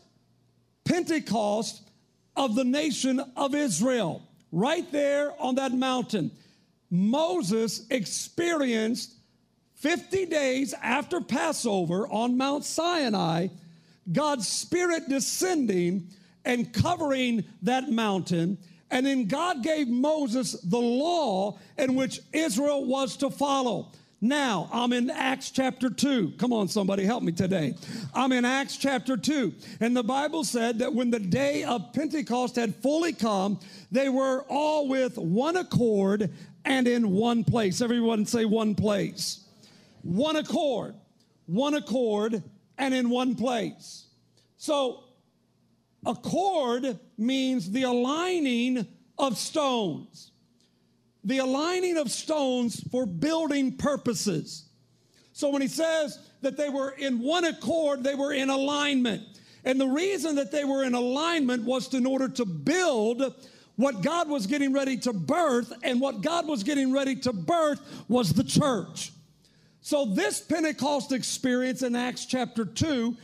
Pentecost 0.85 1.81
of 2.35 2.55
the 2.55 2.63
nation 2.63 3.19
of 3.35 3.55
Israel, 3.55 4.21
right 4.51 4.89
there 4.91 5.33
on 5.41 5.55
that 5.55 5.73
mountain. 5.73 6.31
Moses 6.89 7.85
experienced 7.89 9.13
50 9.75 10.25
days 10.27 10.73
after 10.81 11.19
Passover 11.21 12.07
on 12.07 12.37
Mount 12.37 12.63
Sinai, 12.63 13.47
God's 14.11 14.47
Spirit 14.47 15.09
descending 15.09 16.09
and 16.43 16.71
covering 16.71 17.43
that 17.63 17.89
mountain. 17.89 18.57
And 18.91 19.05
then 19.05 19.27
God 19.27 19.63
gave 19.63 19.87
Moses 19.87 20.53
the 20.61 20.79
law 20.79 21.57
in 21.77 21.95
which 21.95 22.19
Israel 22.31 22.85
was 22.85 23.17
to 23.17 23.29
follow. 23.29 23.91
Now, 24.21 24.69
I'm 24.71 24.93
in 24.93 25.09
Acts 25.09 25.51
chapter 25.51 25.89
2. 25.89 26.33
Come 26.37 26.53
on, 26.53 26.67
somebody, 26.67 27.03
help 27.03 27.21
me 27.21 27.31
today. 27.31 27.75
I'm 28.13 28.31
in 28.31 28.45
Acts 28.45 28.77
chapter 28.77 29.17
2. 29.17 29.53
And 29.81 29.95
the 29.95 30.03
Bible 30.03 30.43
said 30.43 30.79
that 30.79 30.93
when 30.93 31.11
the 31.11 31.19
day 31.19 31.63
of 31.63 31.93
Pentecost 31.93 32.55
had 32.55 32.75
fully 32.75 33.13
come, 33.13 33.59
they 33.91 34.09
were 34.09 34.45
all 34.47 34.87
with 34.87 35.17
one 35.17 35.57
accord 35.57 36.31
and 36.63 36.87
in 36.87 37.11
one 37.11 37.43
place. 37.43 37.81
Everyone 37.81 38.25
say 38.25 38.45
one 38.45 38.73
place. 38.73 39.41
One 40.01 40.37
accord. 40.37 40.95
One 41.45 41.75
accord 41.75 42.41
and 42.77 42.93
in 42.93 43.09
one 43.09 43.35
place. 43.35 44.05
So, 44.57 45.03
accord 46.05 46.99
means 47.17 47.71
the 47.71 47.83
aligning 47.83 48.87
of 49.17 49.37
stones 49.37 50.31
the 51.25 51.39
aligning 51.39 51.97
of 51.97 52.11
stones 52.11 52.81
for 52.91 53.05
building 53.05 53.75
purposes. 53.75 54.65
So 55.33 55.49
when 55.49 55.61
he 55.61 55.67
says 55.67 56.19
that 56.41 56.55
they 56.55 56.69
were 56.69 56.91
in 56.91 57.19
one 57.19 57.43
accord, 57.45 58.03
they 58.03 58.15
were 58.15 58.31
in 58.31 58.49
alignment. 58.49 59.23
And 59.65 59.81
the 59.81 59.87
reason 59.87 60.35
that 60.35 60.51
they 60.51 60.63
were 60.63 60.83
in 60.83 60.93
alignment 60.93 61.63
was 61.63 61.91
in 61.93 62.05
order 62.05 62.29
to 62.29 62.45
build 62.45 63.33
what 63.75 64.03
God 64.03 64.29
was 64.29 64.45
getting 64.47 64.71
ready 64.71 64.95
to 64.99 65.11
birth, 65.11 65.73
and 65.83 65.99
what 65.99 66.21
God 66.21 66.47
was 66.47 66.63
getting 66.63 66.93
ready 66.93 67.13
to 67.17 67.33
birth 67.33 67.81
was 68.07 68.31
the 68.31 68.43
church. 68.43 69.11
So, 69.85 70.03
this 70.03 70.41
Pentecost 70.41 71.11
experience 71.11 71.83
in 71.83 71.95
Acts 71.95 72.25
chapter 72.25 72.65
2, 72.65 73.15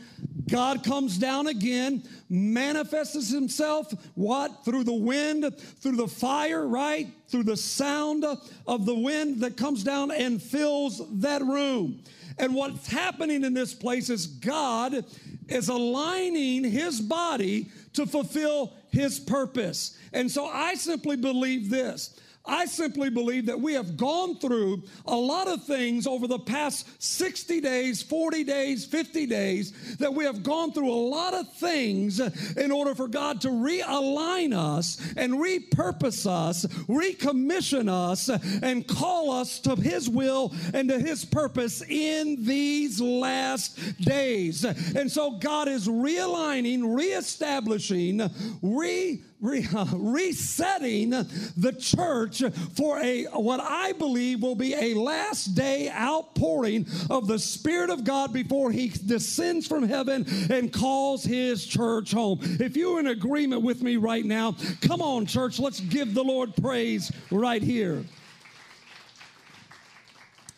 God 0.48 0.84
comes 0.84 1.18
down 1.18 1.48
again, 1.48 2.04
manifests 2.30 3.32
himself, 3.32 3.92
what? 4.14 4.64
Through 4.64 4.84
the 4.84 4.92
wind, 4.92 5.58
through 5.58 5.96
the 5.96 6.06
fire, 6.06 6.64
right? 6.64 7.08
Through 7.26 7.42
the 7.42 7.56
sound 7.56 8.24
of 8.24 8.86
the 8.86 8.94
wind 8.94 9.40
that 9.40 9.56
comes 9.56 9.82
down 9.82 10.12
and 10.12 10.40
fills 10.40 11.02
that 11.18 11.42
room. 11.42 12.04
And 12.38 12.54
what's 12.54 12.86
happening 12.86 13.42
in 13.42 13.54
this 13.54 13.74
place 13.74 14.08
is 14.08 14.28
God 14.28 15.04
is 15.48 15.68
aligning 15.68 16.62
his 16.62 17.00
body 17.00 17.72
to 17.94 18.06
fulfill 18.06 18.72
his 18.92 19.18
purpose. 19.18 19.98
And 20.12 20.30
so 20.30 20.46
I 20.46 20.74
simply 20.74 21.16
believe 21.16 21.70
this 21.70 22.20
I 22.44 22.66
simply 22.66 23.08
believe 23.08 23.46
that 23.46 23.60
we 23.60 23.74
have 23.74 23.96
gone 23.96 24.36
through 24.36 24.82
a 25.06 25.14
lot 25.14 25.46
of 25.46 25.64
things 25.64 26.06
over 26.06 26.26
the 26.26 26.38
past 26.38 26.86
60 27.00 27.60
days, 27.60 28.02
40 28.02 28.42
days, 28.44 28.84
50 28.84 29.26
days, 29.26 29.96
that 29.98 30.12
we 30.12 30.24
have 30.24 30.42
gone 30.42 30.72
through 30.72 30.90
a 30.90 31.02
lot 31.08 31.34
of 31.34 31.52
things 31.54 32.18
in 32.56 32.72
order 32.72 32.94
for 32.94 33.06
God 33.06 33.40
to 33.42 33.48
realign 33.48 34.56
us 34.56 35.00
and 35.16 35.34
repurpose 35.34 36.26
us, 36.26 36.66
recommission 36.88 37.88
us, 37.88 38.28
and 38.62 38.88
call 38.88 39.30
us 39.30 39.60
to 39.60 39.76
His 39.76 40.08
will 40.08 40.52
and 40.74 40.88
to 40.88 40.98
His 40.98 41.24
purpose 41.24 41.82
in 41.82 42.44
these 42.44 43.00
last 43.00 43.78
days. 43.98 44.64
And 44.64 45.10
so 45.10 45.38
God 45.38 45.68
is 45.68 45.86
realigning, 45.86 46.96
reestablishing, 46.96 48.28
re 48.62 49.22
re, 49.42 49.66
resetting 49.92 51.10
the 51.10 51.76
church 51.78 52.42
for 52.74 52.98
a 53.00 53.24
what 53.24 53.60
I 53.60 53.92
believe 53.92 54.40
will 54.40 54.54
be 54.54 54.74
a 54.74 54.94
last 54.94 55.54
day 55.54 55.90
outpouring 55.90 56.86
of 57.10 57.26
the 57.26 57.38
Spirit 57.38 57.90
of 57.90 58.04
God 58.04 58.32
before 58.32 58.70
He 58.70 58.88
descends 58.88 59.66
from 59.66 59.82
heaven 59.82 60.24
and 60.50 60.72
calls 60.72 61.24
His 61.24 61.66
church 61.66 62.12
home. 62.12 62.38
If 62.42 62.76
you're 62.76 63.00
in 63.00 63.08
agreement 63.08 63.62
with 63.62 63.82
me 63.82 63.96
right 63.96 64.24
now, 64.24 64.56
come 64.80 65.02
on, 65.02 65.26
church, 65.26 65.58
let's 65.58 65.80
give 65.80 66.14
the 66.14 66.24
Lord 66.24 66.54
praise 66.56 67.12
right 67.30 67.62
here. 67.62 68.04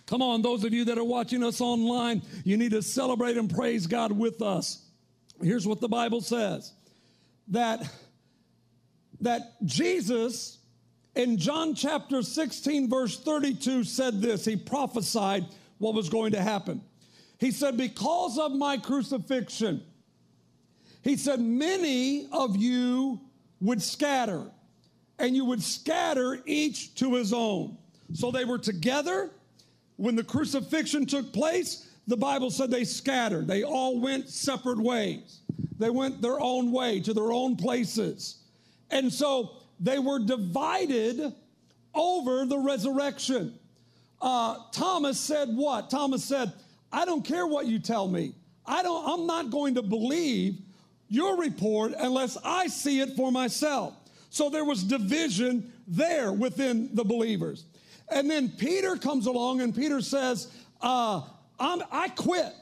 Come 0.07 0.21
on, 0.21 0.43
those 0.43 0.64
of 0.64 0.75
you 0.75 0.85
that 0.85 0.99
are 0.99 1.05
watching 1.05 1.43
us 1.43 1.62
online, 1.62 2.23
you 2.45 2.59
need 2.59 2.73
to 2.73 2.83
celebrate 2.83 3.38
and 3.38 3.53
praise 3.53 3.87
God 3.87 4.12
with 4.12 4.43
us. 4.43 4.83
Here's 5.43 5.67
what 5.67 5.81
the 5.81 5.88
Bible 5.88 6.21
says 6.21 6.73
that 7.49 7.83
that 9.25 9.62
Jesus 9.64 10.59
in 11.14 11.38
John 11.38 11.75
chapter 11.75 12.23
16, 12.23 12.88
verse 12.90 13.19
32, 13.19 13.85
said 13.85 14.21
this. 14.21 14.45
He 14.45 14.57
prophesied 14.57 15.45
what 15.78 15.95
was 15.95 16.09
going 16.09 16.33
to 16.33 16.43
happen. 16.43 16.83
He 17.38 17.50
said, 17.50 17.76
Because 17.76 18.38
of 18.38 18.52
my 18.52 18.78
crucifixion, 18.78 19.83
he 21.02 21.16
said, 21.16 21.40
Many 21.40 22.28
of 22.33 22.57
you 22.57 23.21
would 23.61 23.81
scatter, 23.81 24.45
and 25.19 25.37
you 25.37 25.45
would 25.45 25.62
scatter 25.62 26.40
each 26.47 26.95
to 26.97 27.14
his 27.14 27.33
own. 27.33 27.76
So 28.12 28.31
they 28.31 28.45
were 28.45 28.59
together. 28.59 29.31
When 29.97 30.16
the 30.16 30.25
crucifixion 30.25 31.07
took 31.07 31.33
place, 31.33 31.88
the 32.09 32.16
Bible 32.16 32.50
said 32.50 32.71
they 32.71 32.85
scattered. 32.85 33.47
They 33.47 33.62
all 33.62 34.00
went 34.00 34.28
separate 34.28 34.81
ways. 34.81 35.40
They 35.78 35.90
went 35.90 36.21
their 36.21 36.40
own 36.40 36.73
way 36.73 36.99
to 37.00 37.14
their 37.14 37.33
own 37.33 37.54
places. 37.54 38.44
And 38.95 39.13
so 39.13 39.51
they 39.81 39.99
were 39.99 40.21
divided 40.21 41.35
over 41.93 42.47
the 42.47 42.59
resurrection. 42.59 43.59
Uh, 44.23 44.57
Thomas 44.73 45.21
said, 45.21 45.49
What? 45.51 45.91
Thomas 45.91 46.25
said, 46.25 46.53
I 46.93 47.05
don't 47.05 47.25
care 47.25 47.47
what 47.47 47.67
you 47.67 47.81
tell 47.81 48.09
me. 48.09 48.35
I 48.65 48.83
don't, 48.83 49.07
I'm 49.07 49.27
not 49.27 49.51
going 49.51 49.75
to 49.75 49.83
believe 49.83 50.59
your 51.09 51.37
report 51.37 51.93
unless 51.99 52.39
I 52.43 52.69
see 52.69 53.01
it 53.01 53.11
for 53.17 53.31
myself. 53.31 53.95
So 54.31 54.49
there 54.49 54.65
was 54.65 54.83
division 54.85 55.73
there 55.87 56.33
within 56.33 56.95
the 56.95 57.05
believers. 57.05 57.65
And 58.11 58.31
then 58.31 58.49
Peter 58.49 58.97
comes 58.97 59.27
along 59.27 59.61
and 59.61 59.75
Peter 59.75 60.01
says, 60.01 60.51
uh, 60.81 61.23
i 61.59 62.09
quit. 62.17 62.53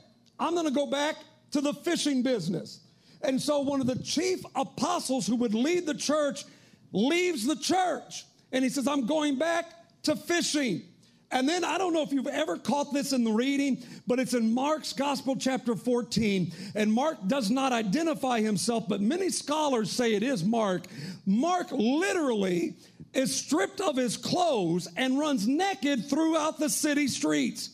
I'm 0.41 0.55
going 0.55 0.67
to 0.67 0.73
go 0.73 0.87
back 0.87 1.17
to 1.53 1.61
the 1.61 1.73
fishing 1.73 2.23
business. 2.23 2.81
And 3.25 3.41
so 3.41 3.61
one 3.61 3.81
of 3.81 3.87
the 3.87 4.03
chief 4.03 4.41
apostles 4.55 5.27
who 5.27 5.37
would 5.37 5.55
lead 5.55 5.87
the 5.87 5.95
church 5.95 6.45
leaves 6.93 7.47
the 7.47 7.57
church. 7.57 8.25
And 8.53 8.65
he 8.65 8.71
says, 8.71 8.87
I'm 8.87 9.07
going 9.07 9.39
back 9.39 9.67
to 10.05 10.17
fishing. 10.17 10.83
And 11.31 11.49
then 11.49 11.65
I 11.65 11.79
don't 11.79 11.95
know 11.95 12.03
if 12.03 12.13
you've 12.13 12.27
ever 12.27 12.59
caught 12.59 12.93
this 12.93 13.15
in 13.15 13.25
the 13.25 13.33
reading, 13.33 13.83
but 14.07 14.21
it's 14.21 14.35
in 14.35 14.53
Mark's 14.53 14.93
Gospel, 14.93 15.35
chapter 15.35 15.75
14. 15.75 16.53
And 16.75 16.93
Mark 16.93 17.27
does 17.27 17.51
not 17.51 17.73
identify 17.73 18.41
himself, 18.41 18.85
but 18.87 19.01
many 19.01 19.31
scholars 19.31 19.91
say 19.91 20.15
it 20.15 20.23
is 20.23 20.45
Mark. 20.45 20.83
Mark 21.25 21.69
literally 21.73 22.75
is 23.15 23.35
stripped 23.35 23.81
of 23.81 23.97
his 23.97 24.19
clothes 24.19 24.89
and 24.97 25.19
runs 25.19 25.49
naked 25.49 26.09
throughout 26.11 26.59
the 26.59 26.69
city 26.69 27.09
streets. 27.09 27.71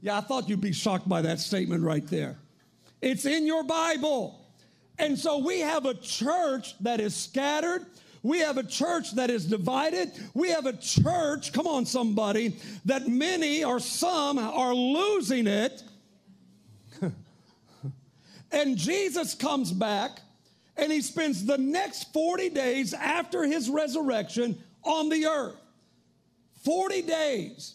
Yeah, 0.00 0.18
I 0.18 0.20
thought 0.20 0.48
you'd 0.48 0.60
be 0.60 0.72
shocked 0.72 1.08
by 1.08 1.22
that 1.22 1.40
statement 1.40 1.82
right 1.82 2.06
there. 2.06 2.36
It's 3.04 3.26
in 3.26 3.46
your 3.46 3.64
Bible. 3.64 4.40
And 4.98 5.18
so 5.18 5.36
we 5.36 5.60
have 5.60 5.84
a 5.84 5.92
church 5.92 6.74
that 6.80 7.00
is 7.00 7.14
scattered. 7.14 7.84
We 8.22 8.38
have 8.38 8.56
a 8.56 8.62
church 8.62 9.14
that 9.16 9.28
is 9.28 9.44
divided. 9.44 10.12
We 10.32 10.48
have 10.48 10.64
a 10.64 10.72
church, 10.72 11.52
come 11.52 11.66
on, 11.66 11.84
somebody, 11.84 12.56
that 12.86 13.06
many 13.06 13.62
or 13.62 13.78
some 13.78 14.38
are 14.38 14.74
losing 14.74 15.46
it. 15.46 15.82
and 18.50 18.78
Jesus 18.78 19.34
comes 19.34 19.70
back 19.70 20.20
and 20.78 20.90
he 20.90 21.02
spends 21.02 21.44
the 21.44 21.58
next 21.58 22.10
40 22.14 22.48
days 22.48 22.94
after 22.94 23.42
his 23.42 23.68
resurrection 23.68 24.58
on 24.82 25.10
the 25.10 25.26
earth. 25.26 25.60
40 26.64 27.02
days 27.02 27.74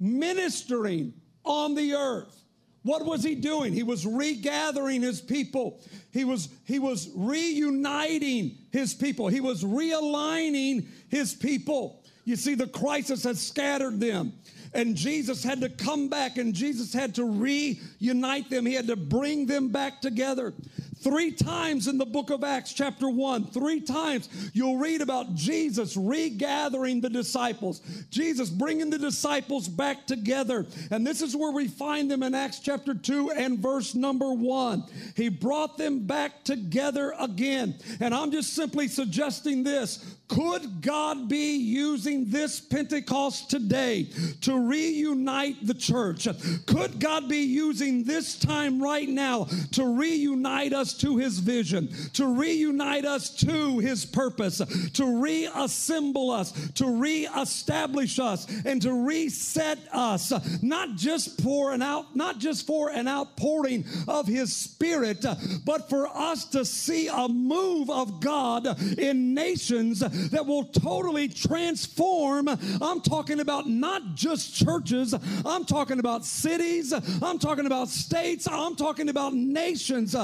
ministering 0.00 1.14
on 1.44 1.76
the 1.76 1.94
earth. 1.94 2.41
What 2.82 3.04
was 3.04 3.22
he 3.22 3.34
doing? 3.36 3.72
He 3.72 3.84
was 3.84 4.04
regathering 4.04 5.02
his 5.02 5.20
people. 5.20 5.80
He 6.12 6.24
was, 6.24 6.48
he 6.64 6.78
was 6.78 7.10
reuniting 7.14 8.58
his 8.70 8.92
people. 8.92 9.28
He 9.28 9.40
was 9.40 9.62
realigning 9.62 10.86
his 11.08 11.32
people. 11.32 12.02
You 12.24 12.36
see, 12.36 12.54
the 12.54 12.66
crisis 12.66 13.24
has 13.24 13.40
scattered 13.40 14.00
them. 14.00 14.32
And 14.74 14.96
Jesus 14.96 15.44
had 15.44 15.60
to 15.60 15.68
come 15.68 16.08
back 16.08 16.38
and 16.38 16.54
Jesus 16.54 16.92
had 16.92 17.14
to 17.16 17.24
reunite 17.24 18.48
them. 18.48 18.64
He 18.64 18.74
had 18.74 18.86
to 18.86 18.96
bring 18.96 19.46
them 19.46 19.68
back 19.68 20.00
together. 20.00 20.54
Three 21.02 21.32
times 21.32 21.88
in 21.88 21.98
the 21.98 22.06
book 22.06 22.30
of 22.30 22.44
Acts, 22.44 22.72
chapter 22.72 23.08
1, 23.08 23.46
three 23.46 23.80
times 23.80 24.28
you'll 24.52 24.76
read 24.76 25.00
about 25.00 25.34
Jesus 25.34 25.96
regathering 25.96 27.00
the 27.00 27.10
disciples, 27.10 27.80
Jesus 28.08 28.48
bringing 28.48 28.88
the 28.88 28.98
disciples 28.98 29.68
back 29.68 30.06
together. 30.06 30.64
And 30.92 31.04
this 31.04 31.20
is 31.20 31.34
where 31.34 31.50
we 31.50 31.66
find 31.66 32.08
them 32.08 32.22
in 32.22 32.36
Acts 32.36 32.60
chapter 32.60 32.94
2 32.94 33.32
and 33.32 33.58
verse 33.58 33.96
number 33.96 34.32
1. 34.32 34.84
He 35.16 35.28
brought 35.28 35.76
them 35.76 36.06
back 36.06 36.44
together 36.44 37.14
again. 37.18 37.74
And 37.98 38.14
I'm 38.14 38.30
just 38.30 38.54
simply 38.54 38.86
suggesting 38.86 39.64
this 39.64 40.16
could 40.28 40.80
God 40.80 41.28
be 41.28 41.56
using 41.56 42.30
this 42.30 42.58
Pentecost 42.58 43.50
today 43.50 44.08
to 44.40 44.58
reunite 44.58 45.66
the 45.66 45.74
church? 45.74 46.26
Could 46.64 46.98
God 46.98 47.28
be 47.28 47.40
using 47.40 48.04
this 48.04 48.38
time 48.38 48.82
right 48.82 49.08
now 49.08 49.44
to 49.72 49.84
reunite 49.84 50.72
us 50.72 50.91
to 50.94 51.16
his 51.16 51.38
vision, 51.38 51.88
to 52.14 52.26
reunite 52.26 53.04
us 53.04 53.30
to 53.30 53.78
his 53.78 54.04
purpose, 54.04 54.60
to 54.92 55.22
reassemble 55.22 56.30
us, 56.30 56.52
to 56.72 56.86
reestablish 56.86 58.18
us, 58.18 58.46
and 58.64 58.80
to 58.82 58.92
reset 59.06 59.78
us, 59.92 60.32
not 60.62 60.96
just 60.96 61.40
for 61.40 61.72
an 61.72 61.82
out, 61.82 62.14
not 62.14 62.38
just 62.38 62.66
for 62.66 62.90
an 62.90 63.08
outpouring 63.08 63.84
of 64.08 64.26
his 64.26 64.54
spirit, 64.54 65.24
but 65.64 65.88
for 65.88 66.06
us 66.08 66.44
to 66.46 66.64
see 66.64 67.08
a 67.08 67.28
move 67.28 67.90
of 67.90 68.20
God 68.20 68.66
in 68.98 69.34
nations 69.34 70.00
that 70.00 70.46
will 70.46 70.64
totally 70.64 71.28
transform. 71.28 72.48
I'm 72.48 73.00
talking 73.00 73.40
about 73.40 73.68
not 73.68 74.14
just 74.14 74.54
churches, 74.54 75.14
I'm 75.44 75.64
talking 75.64 75.98
about 75.98 76.24
cities, 76.24 76.92
I'm 76.92 77.38
talking 77.38 77.66
about 77.66 77.88
states, 77.88 78.48
I'm 78.48 78.76
talking 78.76 79.08
about 79.08 79.34
nations. 79.34 80.14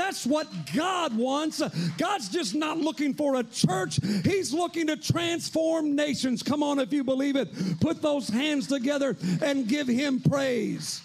That's 0.00 0.24
what 0.24 0.48
God 0.74 1.14
wants. 1.14 1.62
God's 1.98 2.30
just 2.30 2.54
not 2.54 2.78
looking 2.78 3.12
for 3.12 3.34
a 3.34 3.44
church, 3.44 4.00
He's 4.24 4.50
looking 4.50 4.86
to 4.86 4.96
transform 4.96 5.94
nations. 5.94 6.42
Come 6.42 6.62
on, 6.62 6.78
if 6.78 6.90
you 6.90 7.04
believe 7.04 7.36
it, 7.36 7.50
put 7.80 8.00
those 8.00 8.26
hands 8.26 8.66
together 8.66 9.14
and 9.42 9.68
give 9.68 9.86
Him 9.86 10.18
praise. 10.18 11.02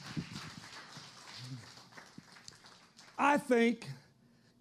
I 3.20 3.38
think 3.38 3.86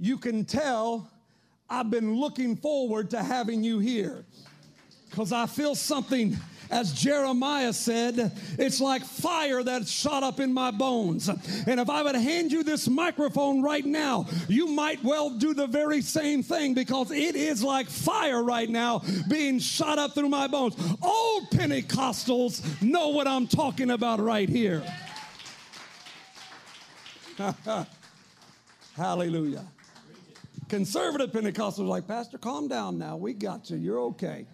you 0.00 0.18
can 0.18 0.44
tell 0.44 1.08
I've 1.70 1.90
been 1.90 2.16
looking 2.16 2.56
forward 2.56 3.10
to 3.10 3.22
having 3.22 3.62
you 3.62 3.78
here 3.78 4.24
because 5.10 5.30
I 5.30 5.46
feel 5.46 5.76
something. 5.76 6.36
As 6.74 6.92
Jeremiah 6.92 7.72
said, 7.72 8.36
it's 8.58 8.80
like 8.80 9.04
fire 9.04 9.62
that's 9.62 9.88
shot 9.88 10.24
up 10.24 10.40
in 10.40 10.52
my 10.52 10.72
bones. 10.72 11.28
And 11.28 11.78
if 11.78 11.88
I 11.88 12.02
would 12.02 12.16
hand 12.16 12.50
you 12.50 12.64
this 12.64 12.88
microphone 12.88 13.62
right 13.62 13.86
now, 13.86 14.26
you 14.48 14.66
might 14.66 15.00
well 15.04 15.30
do 15.30 15.54
the 15.54 15.68
very 15.68 16.02
same 16.02 16.42
thing 16.42 16.74
because 16.74 17.12
it 17.12 17.36
is 17.36 17.62
like 17.62 17.86
fire 17.86 18.42
right 18.42 18.68
now 18.68 19.04
being 19.28 19.60
shot 19.60 20.00
up 20.00 20.14
through 20.14 20.30
my 20.30 20.48
bones. 20.48 20.74
Old 21.00 21.48
Pentecostals 21.50 22.82
know 22.82 23.10
what 23.10 23.28
I'm 23.28 23.46
talking 23.46 23.92
about 23.92 24.18
right 24.18 24.48
here. 24.48 24.82
Hallelujah. 28.96 29.64
Conservative 30.68 31.30
Pentecostals 31.30 31.86
like, 31.86 32.08
Pastor, 32.08 32.36
calm 32.36 32.66
down 32.66 32.98
now. 32.98 33.16
We 33.16 33.32
got 33.32 33.70
you. 33.70 33.76
You're 33.76 34.00
okay. 34.00 34.48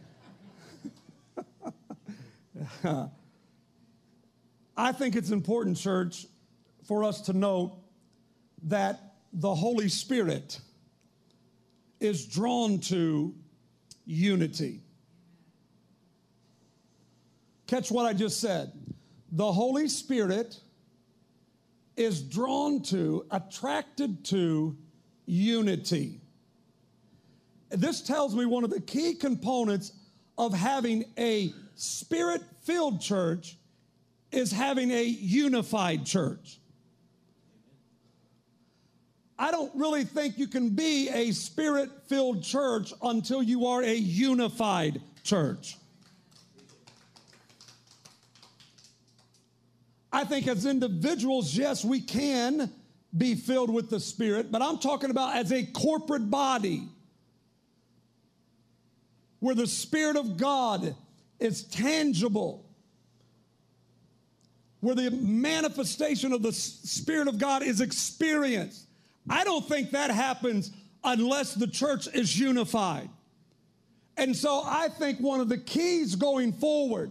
I 4.77 4.93
think 4.93 5.17
it's 5.17 5.31
important, 5.31 5.77
church, 5.77 6.27
for 6.87 7.05
us 7.05 7.23
to 7.23 7.33
note 7.33 7.77
that 8.65 9.15
the 9.33 9.55
Holy 9.55 9.89
Spirit 9.89 10.61
is 12.01 12.27
drawn 12.27 12.79
to 12.81 13.35
unity. 14.05 14.81
Catch 17.67 17.91
what 17.91 18.07
I 18.07 18.13
just 18.13 18.41
said. 18.41 18.73
The 19.33 19.53
Holy 19.53 19.89
Spirit 19.89 20.59
is 21.97 22.23
drawn 22.23 22.83
to, 22.83 23.27
attracted 23.31 24.25
to 24.25 24.77
unity. 25.27 26.21
This 27.69 28.01
tells 28.01 28.35
me 28.35 28.47
one 28.47 28.65
of 28.65 28.71
the 28.71 28.81
key 28.81 29.15
components 29.15 29.93
of 30.37 30.53
having 30.53 31.05
a 31.19 31.53
spirit 31.81 32.43
filled 32.65 33.01
church 33.01 33.57
is 34.33 34.53
having 34.53 34.91
a 34.91 35.03
unified 35.03 36.05
church. 36.05 36.59
I 39.39 39.51
don't 39.51 39.75
really 39.75 40.05
think 40.05 40.39
you 40.39 40.47
can 40.47 40.71
be 40.71 41.09
a 41.09 41.33
spirit 41.33 41.91
filled 42.09 42.43
church 42.43 42.93
until 43.03 43.43
you 43.43 43.67
are 43.67 43.83
a 43.83 43.95
unified 43.95 45.01
church. 45.25 45.77
I 50.13 50.25
think 50.25 50.49
as 50.49 50.67
individuals, 50.67 51.57
yes, 51.57 51.85
we 51.85 52.01
can 52.01 52.71
be 53.17 53.35
filled 53.35 53.71
with 53.73 53.91
the 53.91 54.01
Spirit, 54.01 54.53
but 54.53 54.61
I'm 54.61 54.79
talking 54.79 55.11
about 55.11 55.37
as 55.37 55.53
a 55.53 55.65
corporate 55.65 56.31
body 56.31 56.89
where 59.39 59.55
the 59.55 59.67
Spirit 59.67 60.17
of 60.17 60.37
God 60.37 60.95
is 61.41 61.65
tangible, 61.65 62.65
where 64.81 64.95
the 64.95 65.11
manifestation 65.11 66.33
of 66.33 66.43
the 66.43 66.53
Spirit 66.53 67.29
of 67.29 67.39
God 67.39 67.63
is 67.63 67.81
experienced. 67.81 68.87
I 69.29 69.45
don't 69.45 69.67
think 69.67 69.91
that 69.91 70.11
happens 70.11 70.71
unless 71.03 71.55
the 71.55 71.67
church 71.67 72.09
is 72.15 72.39
unified. 72.39 73.09
And 74.17 74.37
so 74.37 74.63
I 74.65 74.89
think 74.89 75.19
one 75.19 75.41
of 75.41 75.49
the 75.49 75.59
keys 75.59 76.15
going 76.15 76.53
forward 76.53 77.11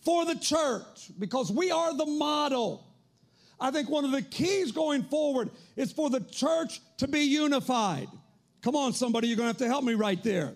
for 0.00 0.24
the 0.24 0.36
church, 0.36 1.10
because 1.18 1.50
we 1.50 1.70
are 1.70 1.96
the 1.96 2.06
model, 2.06 2.86
I 3.58 3.70
think 3.70 3.88
one 3.88 4.04
of 4.04 4.10
the 4.10 4.22
keys 4.22 4.72
going 4.72 5.04
forward 5.04 5.50
is 5.76 5.92
for 5.92 6.10
the 6.10 6.20
church 6.20 6.80
to 6.98 7.08
be 7.08 7.20
unified. 7.20 8.08
Come 8.62 8.76
on, 8.76 8.92
somebody, 8.92 9.28
you're 9.28 9.36
to 9.36 9.44
have 9.44 9.56
to 9.58 9.68
help 9.68 9.84
me 9.84 9.94
right 9.94 10.22
there. 10.22 10.52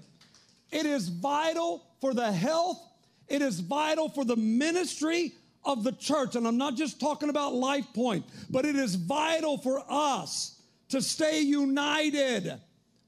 It 0.70 0.84
is 0.84 1.08
vital 1.08 1.86
for 2.00 2.12
the 2.12 2.30
health, 2.30 2.82
it 3.28 3.42
is 3.42 3.60
vital 3.60 4.08
for 4.08 4.24
the 4.24 4.36
ministry 4.36 5.32
of 5.64 5.84
the 5.84 5.92
church. 5.92 6.34
And 6.36 6.46
I'm 6.46 6.56
not 6.56 6.74
just 6.76 7.00
talking 7.00 7.28
about 7.28 7.54
Life 7.54 7.86
Point, 7.94 8.24
but 8.50 8.64
it 8.64 8.76
is 8.76 8.94
vital 8.94 9.58
for 9.58 9.84
us 9.88 10.60
to 10.88 11.02
stay 11.02 11.40
united, 11.40 12.58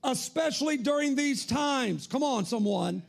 especially 0.04 0.76
during 0.76 1.14
these 1.14 1.46
times. 1.46 2.06
Come 2.06 2.22
on, 2.22 2.44
someone. 2.44 3.02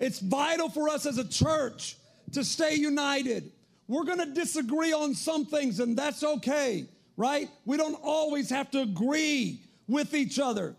It's 0.00 0.20
vital 0.20 0.68
for 0.68 0.88
us 0.88 1.06
as 1.06 1.18
a 1.18 1.28
church 1.28 1.96
to 2.32 2.44
stay 2.44 2.74
united. 2.74 3.50
We're 3.86 4.04
going 4.04 4.18
to 4.18 4.26
disagree 4.26 4.92
on 4.92 5.14
some 5.14 5.46
things, 5.46 5.80
and 5.80 5.96
that's 5.96 6.22
okay, 6.22 6.86
right? 7.16 7.48
We 7.64 7.76
don't 7.76 7.98
always 8.02 8.50
have 8.50 8.70
to 8.72 8.80
agree 8.80 9.62
with 9.86 10.14
each 10.14 10.38
other. 10.38 10.76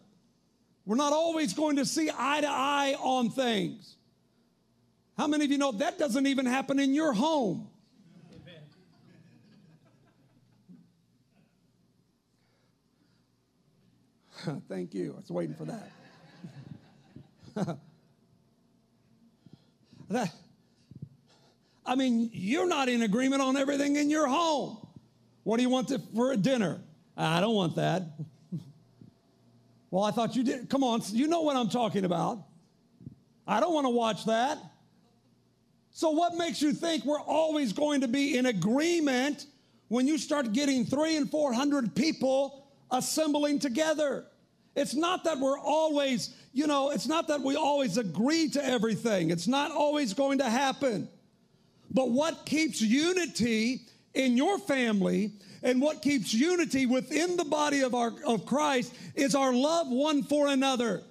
We're 0.86 0.96
not 0.96 1.14
always 1.14 1.54
going 1.54 1.78
to 1.78 1.86
see 1.86 2.10
eye 2.16 2.42
to 2.42 2.50
eye 2.50 2.96
on 3.00 3.30
things. 3.30 3.96
How 5.20 5.28
many 5.28 5.44
of 5.44 5.52
you 5.52 5.58
know 5.58 5.74
that 5.74 6.00
doesn't 6.00 6.28
even 6.28 6.46
happen 6.46 6.80
in 6.80 6.94
your 6.94 7.12
home? 7.12 7.68
Thank 14.70 14.94
you. 14.94 15.12
I 15.12 15.20
was 15.20 15.30
waiting 15.30 15.56
for 15.56 15.66
that. 15.66 15.92
that 20.10 20.32
I 21.86 21.96
mean, 21.96 22.30
you're 22.32 22.70
not 22.70 22.88
in 22.88 23.02
agreement 23.02 23.42
on 23.42 23.58
everything 23.58 23.98
in 23.98 24.10
your 24.10 24.26
home. 24.26 24.78
What 25.44 25.58
do 25.58 25.64
you 25.64 25.70
want 25.70 25.90
to, 25.90 26.00
for 26.16 26.32
a 26.32 26.38
dinner? 26.38 26.80
I 27.18 27.42
don't 27.42 27.56
want 27.56 27.76
that. 27.76 28.04
well, 29.92 30.06
I 30.06 30.12
thought 30.12 30.38
you 30.38 30.46
did. 30.46 30.70
Come 30.70 30.86
on, 30.86 31.02
you 31.08 31.28
know 31.28 31.42
what 31.42 31.58
I'm 31.58 31.68
talking 31.68 32.06
about. 32.06 32.42
I 33.46 33.60
don't 33.60 33.74
want 33.74 33.84
to 33.84 33.90
watch 33.90 34.24
that. 34.28 34.60
So, 35.92 36.12
what 36.12 36.36
makes 36.36 36.62
you 36.62 36.72
think 36.72 37.06
we're 37.06 37.20
always 37.20 37.74
going 37.74 38.02
to 38.02 38.08
be 38.08 38.38
in 38.38 38.46
agreement 38.46 39.46
when 39.88 40.08
you 40.08 40.18
start 40.18 40.54
getting 40.54 40.86
three 40.86 41.18
and 41.18 41.30
four 41.30 41.52
hundred 41.54 41.96
people 41.96 42.68
assembling 42.92 43.60
together? 43.60 44.26
It's 44.76 44.94
not 44.94 45.24
that 45.26 45.40
we're 45.40 45.60
always, 45.60 46.34
you 46.54 46.68
know, 46.68 46.92
it's 46.92 47.08
not 47.08 47.28
that 47.28 47.42
we 47.42 47.56
always 47.56 47.98
agree 47.98 48.50
to 48.50 48.64
everything. 48.64 49.30
It's 49.32 49.48
not 49.48 49.72
always 49.72 50.14
going 50.14 50.38
to 50.38 50.50
happen. 50.50 51.10
But 51.92 52.12
what 52.12 52.46
keeps 52.46 52.80
unity 52.80 53.82
in 54.14 54.38
your 54.38 54.60
family 54.60 55.34
and 55.64 55.82
what 55.82 56.02
keeps 56.02 56.34
unity 56.34 56.86
within 56.86 57.36
the 57.36 57.44
body 57.44 57.82
of, 57.82 57.94
our, 57.96 58.14
of 58.26 58.46
Christ 58.46 58.94
is 59.16 59.36
our 59.36 59.54
love 59.54 59.88
one 59.90 60.24
for 60.24 60.48
another. 60.48 61.04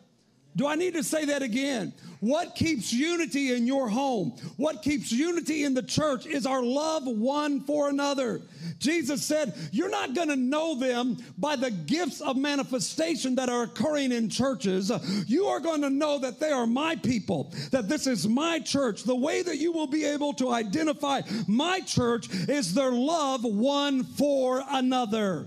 Do 0.57 0.67
I 0.67 0.75
need 0.75 0.95
to 0.95 1.03
say 1.03 1.27
that 1.27 1.43
again? 1.43 1.93
What 2.21 2.57
keeps 2.57 2.93
unity 2.93 3.55
in 3.55 3.67
your 3.67 3.89
home? 3.89 4.31
What 4.57 4.83
keeps 4.83 5.13
unity 5.13 5.65
in 5.65 5.75
the 5.75 5.83
church 5.83 6.27
is 6.27 6.47
our 6.47 6.63
love 6.63 7.07
one 7.07 7.61
for 7.61 7.89
another. 7.89 8.41
Jesus 8.79 9.25
said, 9.25 9.55
You're 9.71 9.91
not 9.91 10.15
going 10.15 10.29
to 10.29 10.37
know 10.37 10.75
them 10.79 11.19
by 11.39 11.57
the 11.57 11.71
gifts 11.71 12.21
of 12.21 12.37
manifestation 12.37 13.37
that 13.37 13.49
are 13.49 13.63
occurring 13.63 14.13
in 14.13 14.29
churches. 14.29 14.91
You 15.27 15.47
are 15.47 15.61
going 15.61 15.83
to 15.83 15.91
know 15.91 16.19
that 16.19 16.41
they 16.41 16.51
are 16.51 16.67
my 16.67 16.97
people, 16.97 17.53
that 17.71 17.89
this 17.89 18.07
is 18.07 18.27
my 18.27 18.59
church. 18.61 19.05
The 19.05 19.15
way 19.15 19.43
that 19.43 19.59
you 19.59 19.73
will 19.73 19.87
be 19.87 20.05
able 20.05 20.33
to 20.35 20.51
identify 20.51 21.23
my 21.47 21.81
church 21.81 22.29
is 22.49 22.75
their 22.75 22.93
love 22.93 23.45
one 23.45 24.03
for 24.03 24.63
another. 24.71 25.47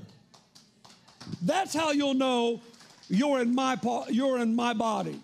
That's 1.42 1.74
how 1.74 1.92
you'll 1.92 2.14
know 2.14 2.62
you're 3.10 3.42
in 3.42 3.54
my, 3.54 3.78
you're 4.10 4.40
in 4.40 4.56
my 4.56 4.74
body. 4.74 5.20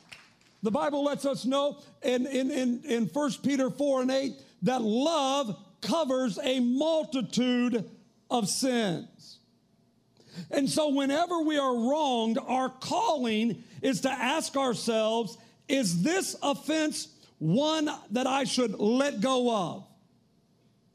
The 0.68 0.72
Bible 0.72 1.06
lets 1.06 1.26
us 1.26 1.46
know 1.46 1.78
in, 2.04 2.28
in, 2.28 2.52
in, 2.52 2.82
in 2.84 3.06
1 3.06 3.32
Peter 3.42 3.70
4 3.70 4.02
and 4.02 4.12
8 4.12 4.34
that 4.64 4.82
love 4.82 5.58
covers 5.80 6.38
a 6.44 6.60
multitude 6.60 7.90
of 8.30 8.50
sins. 8.50 9.40
And 10.52 10.70
so, 10.70 10.90
whenever 10.90 11.40
we 11.40 11.58
are 11.58 11.74
wronged, 11.74 12.38
our 12.46 12.68
calling 12.68 13.64
is 13.82 14.02
to 14.02 14.12
ask 14.12 14.58
ourselves, 14.58 15.38
is 15.70 16.04
this 16.04 16.36
offense 16.44 17.08
one 17.40 17.90
that 18.12 18.28
I 18.28 18.44
should 18.44 18.78
let 18.78 19.22
go 19.22 19.56
of? 19.56 19.88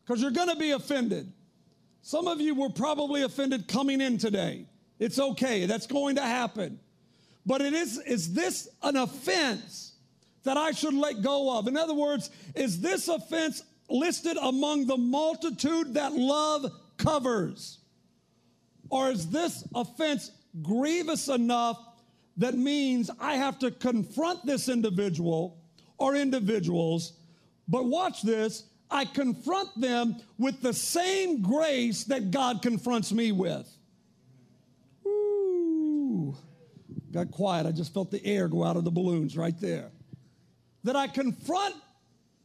Because 0.04 0.20
you're 0.20 0.32
going 0.32 0.50
to 0.50 0.56
be 0.56 0.72
offended. 0.72 1.32
Some 2.02 2.28
of 2.28 2.42
you 2.42 2.54
were 2.54 2.68
probably 2.68 3.22
offended 3.22 3.68
coming 3.68 4.02
in 4.02 4.18
today. 4.18 4.66
It's 4.98 5.18
okay, 5.18 5.64
that's 5.64 5.86
going 5.86 6.16
to 6.16 6.22
happen. 6.22 6.78
But 7.44 7.60
it 7.60 7.72
is, 7.72 7.98
is 7.98 8.32
this 8.32 8.68
an 8.82 8.96
offense 8.96 9.92
that 10.44 10.56
I 10.56 10.72
should 10.72 10.94
let 10.94 11.22
go 11.22 11.58
of? 11.58 11.66
In 11.66 11.76
other 11.76 11.94
words, 11.94 12.30
is 12.54 12.80
this 12.80 13.08
offense 13.08 13.62
listed 13.88 14.36
among 14.40 14.86
the 14.86 14.96
multitude 14.96 15.94
that 15.94 16.12
love 16.12 16.70
covers? 16.96 17.78
Or 18.90 19.10
is 19.10 19.28
this 19.28 19.66
offense 19.74 20.30
grievous 20.62 21.28
enough 21.28 21.78
that 22.36 22.54
means 22.54 23.10
I 23.18 23.34
have 23.34 23.58
to 23.60 23.70
confront 23.70 24.44
this 24.46 24.68
individual 24.68 25.58
or 25.98 26.14
individuals? 26.14 27.14
But 27.68 27.86
watch 27.86 28.22
this 28.22 28.64
I 28.92 29.06
confront 29.06 29.80
them 29.80 30.16
with 30.36 30.60
the 30.60 30.74
same 30.74 31.40
grace 31.40 32.04
that 32.04 32.30
God 32.30 32.60
confronts 32.60 33.10
me 33.10 33.32
with. 33.32 33.66
Got 37.12 37.30
quiet. 37.30 37.66
I 37.66 37.72
just 37.72 37.92
felt 37.92 38.10
the 38.10 38.24
air 38.24 38.48
go 38.48 38.64
out 38.64 38.76
of 38.76 38.84
the 38.84 38.90
balloons 38.90 39.36
right 39.36 39.58
there. 39.60 39.90
That 40.84 40.96
I 40.96 41.06
confront 41.06 41.74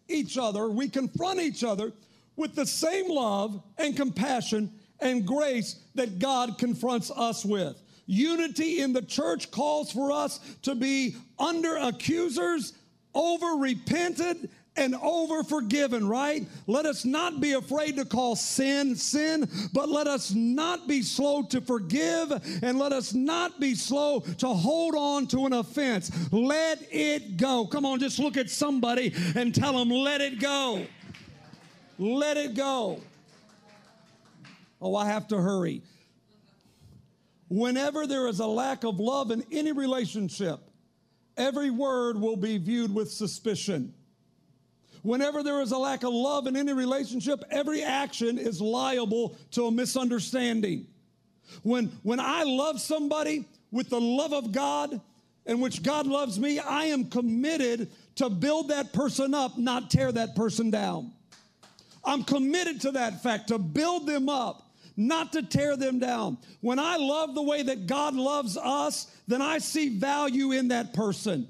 each 0.10 0.38
other, 0.38 0.70
we 0.70 0.90
confront 0.90 1.40
each 1.40 1.64
other 1.64 1.94
with 2.36 2.54
the 2.56 2.66
same 2.66 3.10
love 3.10 3.62
and 3.78 3.96
compassion 3.96 4.72
and 5.00 5.26
grace 5.26 5.80
that 5.96 6.20
God 6.20 6.58
confronts 6.58 7.12
us 7.12 7.46
with. 7.46 7.82
Unity 8.06 8.82
in 8.82 8.94
the 8.94 9.02
church 9.02 9.52
calls 9.52 9.92
for 9.92 10.12
us 10.12 10.40
to 10.62 10.76
be 10.76 11.16
under 11.40 11.76
accusers, 11.78 12.74
over 13.14 13.62
repented, 13.62 14.50
and 14.78 14.96
over 14.96 15.44
forgiven, 15.44 16.08
right? 16.08 16.48
Let 16.68 16.86
us 16.86 17.04
not 17.04 17.42
be 17.42 17.54
afraid 17.54 17.96
to 17.98 18.06
call 18.06 18.36
sin 18.36 18.96
sin, 18.96 19.50
but 19.74 19.90
let 19.90 20.08
us 20.08 20.34
not 20.34 20.88
be 20.88 21.02
slow 21.02 21.44
to 21.44 21.62
forgive 21.62 22.32
and 22.64 22.78
let 22.78 22.94
us 22.94 23.14
not 23.14 23.60
be 23.60 23.76
slow 23.76 24.20
to 24.20 24.48
hold 24.48 24.96
on 24.96 25.28
to 25.28 25.46
an 25.46 25.54
offense. 25.54 26.12
Let 26.32 26.88
it 26.92 27.38
go. 27.38 27.66
Come 27.66 27.86
on, 27.86 28.00
just 28.00 28.20
look 28.20 28.38
at 28.38 28.50
somebody 28.50 29.14
and 29.36 29.54
tell 29.54 29.74
them, 29.74 29.90
let 29.90 30.22
it 30.22 30.40
go. 30.40 30.86
Let 31.98 32.38
it 32.38 32.54
go. 32.54 33.02
Oh, 34.80 34.96
I 34.96 35.08
have 35.08 35.28
to 35.30 35.42
hurry. 35.42 35.82
Whenever 37.50 38.06
there 38.06 38.28
is 38.28 38.40
a 38.40 38.46
lack 38.46 38.84
of 38.84 39.00
love 39.00 39.32
in 39.32 39.44
any 39.52 39.72
relationship, 39.72 40.60
every 41.38 41.72
word 41.72 42.20
will 42.20 42.36
be 42.36 42.58
viewed 42.58 42.94
with 42.94 43.10
suspicion. 43.10 43.94
Whenever 45.08 45.42
there 45.42 45.62
is 45.62 45.72
a 45.72 45.78
lack 45.78 46.04
of 46.04 46.14
love 46.14 46.48
in 46.48 46.58
any 46.58 46.74
relationship, 46.74 47.42
every 47.50 47.82
action 47.82 48.38
is 48.38 48.60
liable 48.60 49.38
to 49.52 49.68
a 49.68 49.72
misunderstanding. 49.72 50.86
When, 51.64 51.86
when 52.04 52.20
I 52.20 52.44
love 52.44 52.82
somebody 52.82 53.48
with 53.72 53.88
the 53.88 54.02
love 54.02 54.34
of 54.34 54.52
God, 54.52 55.00
in 55.46 55.62
which 55.62 55.82
God 55.82 56.08
loves 56.08 56.38
me, 56.38 56.60
I 56.60 56.88
am 56.88 57.06
committed 57.06 57.90
to 58.16 58.30
build 58.30 58.68
that 58.68 58.92
person 58.92 59.34
up, 59.34 59.58
not 59.58 59.90
tear 59.90 60.12
that 60.12 60.36
person 60.36 60.72
down. 60.72 61.14
I'm 62.04 62.26
committed 62.26 62.82
to 62.82 62.92
that 62.92 63.24
fact, 63.24 63.48
to 63.48 63.58
build 63.58 64.08
them 64.08 64.28
up, 64.28 64.70
not 64.98 65.32
to 65.34 65.42
tear 65.42 65.78
them 65.78 66.00
down. 66.00 66.38
When 66.60 66.80
I 66.80 66.98
love 66.98 67.34
the 67.34 67.44
way 67.44 67.64
that 67.64 67.88
God 67.88 68.14
loves 68.14 68.58
us, 68.58 69.10
then 69.26 69.42
I 69.42 69.60
see 69.60 69.98
value 69.98 70.52
in 70.52 70.68
that 70.68 70.94
person. 70.94 71.50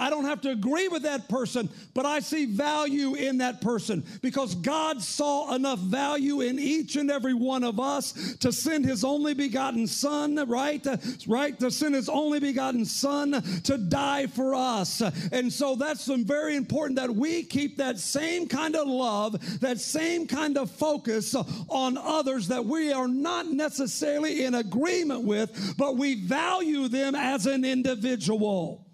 I 0.00 0.08
don't 0.08 0.24
have 0.24 0.40
to 0.40 0.50
agree 0.50 0.88
with 0.88 1.02
that 1.02 1.28
person, 1.28 1.68
but 1.92 2.06
I 2.06 2.20
see 2.20 2.46
value 2.46 3.14
in 3.14 3.38
that 3.38 3.60
person 3.60 4.02
because 4.22 4.54
God 4.54 5.02
saw 5.02 5.54
enough 5.54 5.78
value 5.78 6.40
in 6.40 6.58
each 6.58 6.96
and 6.96 7.10
every 7.10 7.34
one 7.34 7.62
of 7.62 7.78
us 7.78 8.36
to 8.36 8.50
send 8.50 8.86
his 8.86 9.04
only 9.04 9.34
begotten 9.34 9.86
son, 9.86 10.36
right? 10.48 10.84
Right? 11.26 11.60
To 11.60 11.70
send 11.70 11.94
his 11.94 12.08
only 12.08 12.40
begotten 12.40 12.86
son 12.86 13.42
to 13.64 13.76
die 13.76 14.26
for 14.26 14.54
us. 14.54 15.02
And 15.32 15.52
so 15.52 15.76
that's 15.76 16.06
very 16.06 16.56
important 16.56 16.96
that 16.96 17.14
we 17.14 17.42
keep 17.42 17.76
that 17.76 17.98
same 17.98 18.48
kind 18.48 18.76
of 18.76 18.88
love, 18.88 19.60
that 19.60 19.80
same 19.80 20.26
kind 20.26 20.56
of 20.56 20.70
focus 20.70 21.34
on 21.68 21.98
others 21.98 22.48
that 22.48 22.64
we 22.64 22.90
are 22.90 23.08
not 23.08 23.48
necessarily 23.48 24.44
in 24.44 24.54
agreement 24.54 25.24
with, 25.24 25.76
but 25.76 25.98
we 25.98 26.14
value 26.14 26.88
them 26.88 27.14
as 27.14 27.44
an 27.44 27.66
individual. 27.66 28.86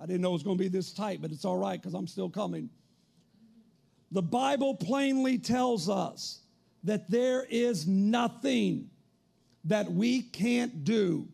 I 0.00 0.06
didn't 0.06 0.20
know 0.20 0.30
it 0.30 0.34
was 0.34 0.42
going 0.42 0.58
to 0.58 0.62
be 0.62 0.68
this 0.68 0.92
tight, 0.92 1.22
but 1.22 1.30
it's 1.30 1.44
all 1.44 1.56
right 1.56 1.80
because 1.80 1.94
I'm 1.94 2.06
still 2.06 2.28
coming. 2.28 2.68
The 4.10 4.22
Bible 4.22 4.74
plainly 4.74 5.38
tells 5.38 5.88
us 5.88 6.40
that 6.84 7.10
there 7.10 7.46
is 7.48 7.86
nothing 7.86 8.90
that 9.64 9.90
we 9.90 10.22
can't 10.22 10.84
do 10.84 11.26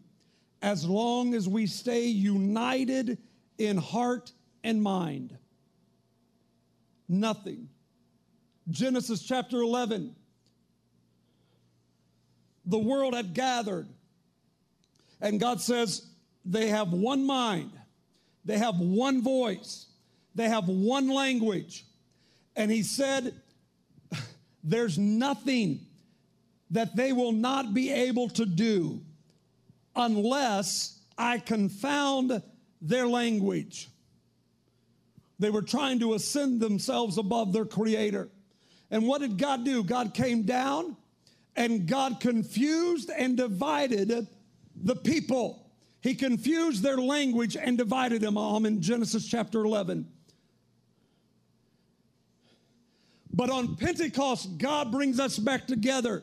as 0.63 0.85
long 0.85 1.35
as 1.35 1.49
we 1.49 1.67
stay 1.67 2.07
united 2.07 3.19
in 3.59 3.77
heart 3.77 4.33
and 4.63 4.83
mind. 4.83 5.37
Nothing. 7.09 7.69
Genesis 8.69 9.23
chapter 9.23 9.59
11. 9.59 10.15
The 12.67 12.79
world 12.79 13.15
had 13.15 13.35
gathered, 13.35 13.89
and 15.21 15.41
God 15.41 15.61
says 15.61 16.07
they 16.45 16.69
have 16.69 16.93
one 16.93 17.27
mind 17.27 17.73
they 18.45 18.59
have 18.59 18.79
one 18.79 19.23
voice, 19.23 19.87
they 20.35 20.49
have 20.49 20.69
one 20.69 21.09
language. 21.09 21.85
And 22.57 22.71
he 22.71 22.83
said, 22.83 23.35
There's 24.65 24.99
nothing 24.99 25.87
that 26.71 26.97
they 26.97 27.13
will 27.13 27.33
not 27.33 27.75
be 27.75 27.91
able 27.91 28.29
to 28.31 28.47
do 28.47 29.01
unless 29.97 31.01
I 31.19 31.39
confound 31.39 32.43
their 32.81 33.07
language. 33.07 33.89
They 35.39 35.51
were 35.51 35.63
trying 35.63 35.99
to 36.01 36.15
ascend 36.15 36.61
themselves 36.61 37.19
above 37.19 37.53
their 37.53 37.65
creator. 37.65 38.29
And 38.91 39.07
what 39.07 39.21
did 39.21 39.39
God 39.39 39.65
do? 39.65 39.83
God 39.83 40.15
came 40.15 40.43
down 40.43 40.97
and 41.57 41.87
God 41.87 42.21
confused 42.21 43.11
and 43.11 43.37
divided 43.37 44.27
the 44.77 44.97
people. 44.97 45.60
He 46.01 46.15
confused 46.15 46.83
their 46.83 46.97
language 46.97 47.57
and 47.57 47.77
divided 47.77 48.23
them 48.23 48.39
all 48.39 48.65
in 48.65 48.81
Genesis 48.81 49.27
chapter 49.27 49.65
11. 49.65 50.07
But 53.33 53.51
on 53.51 53.77
Pentecost, 53.77 54.59
God 54.59 54.91
brings 54.91 55.21
us 55.21 55.39
back 55.39 55.67
together. 55.67 56.23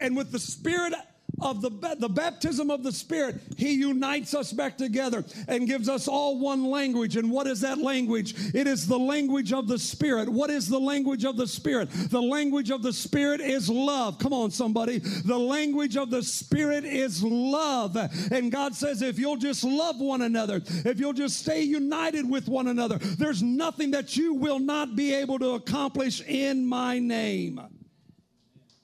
And 0.00 0.16
with 0.16 0.32
the 0.32 0.38
Spirit 0.38 0.94
of 1.40 1.60
the, 1.60 1.70
the 1.98 2.08
baptism 2.08 2.70
of 2.70 2.82
the 2.82 2.92
Spirit, 2.92 3.40
He 3.56 3.74
unites 3.74 4.34
us 4.34 4.52
back 4.52 4.76
together 4.76 5.24
and 5.48 5.66
gives 5.66 5.88
us 5.88 6.08
all 6.08 6.38
one 6.38 6.64
language. 6.64 7.16
And 7.16 7.30
what 7.30 7.46
is 7.46 7.60
that 7.60 7.78
language? 7.78 8.34
It 8.54 8.66
is 8.66 8.86
the 8.86 8.98
language 8.98 9.52
of 9.52 9.68
the 9.68 9.78
Spirit. 9.78 10.28
What 10.28 10.50
is 10.50 10.68
the 10.68 10.78
language 10.78 11.24
of 11.24 11.36
the 11.36 11.46
Spirit? 11.46 11.88
The 11.90 12.22
language 12.22 12.70
of 12.70 12.82
the 12.82 12.92
Spirit 12.92 13.40
is 13.40 13.68
love. 13.68 14.18
Come 14.18 14.32
on, 14.32 14.50
somebody. 14.50 14.98
The 14.98 15.38
language 15.38 15.96
of 15.96 16.10
the 16.10 16.22
Spirit 16.22 16.84
is 16.84 17.22
love. 17.22 17.96
And 18.30 18.52
God 18.52 18.74
says, 18.74 19.02
if 19.02 19.18
you'll 19.18 19.36
just 19.36 19.64
love 19.64 20.00
one 20.00 20.22
another, 20.22 20.62
if 20.66 21.00
you'll 21.00 21.12
just 21.12 21.38
stay 21.38 21.62
united 21.62 22.28
with 22.28 22.48
one 22.48 22.68
another, 22.68 22.98
there's 22.98 23.42
nothing 23.42 23.90
that 23.92 24.16
you 24.16 24.34
will 24.34 24.58
not 24.58 24.94
be 24.96 25.14
able 25.14 25.38
to 25.38 25.50
accomplish 25.52 26.20
in 26.22 26.64
my 26.66 26.98
name 26.98 27.60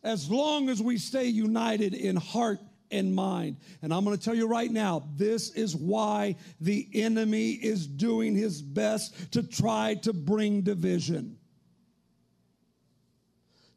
as 0.08 0.30
long 0.30 0.70
as 0.70 0.80
we 0.80 0.96
stay 0.96 1.26
united 1.26 1.92
in 1.92 2.16
heart 2.16 2.58
and 2.90 3.14
mind. 3.14 3.58
And 3.82 3.92
I'm 3.92 4.06
going 4.06 4.16
to 4.16 4.24
tell 4.24 4.34
you 4.34 4.48
right 4.48 4.70
now, 4.70 5.06
this 5.16 5.50
is 5.50 5.76
why 5.76 6.36
the 6.62 6.88
enemy 6.94 7.50
is 7.50 7.86
doing 7.86 8.34
his 8.34 8.62
best 8.62 9.32
to 9.32 9.42
try 9.42 9.96
to 10.04 10.14
bring 10.14 10.62
division. 10.62 11.36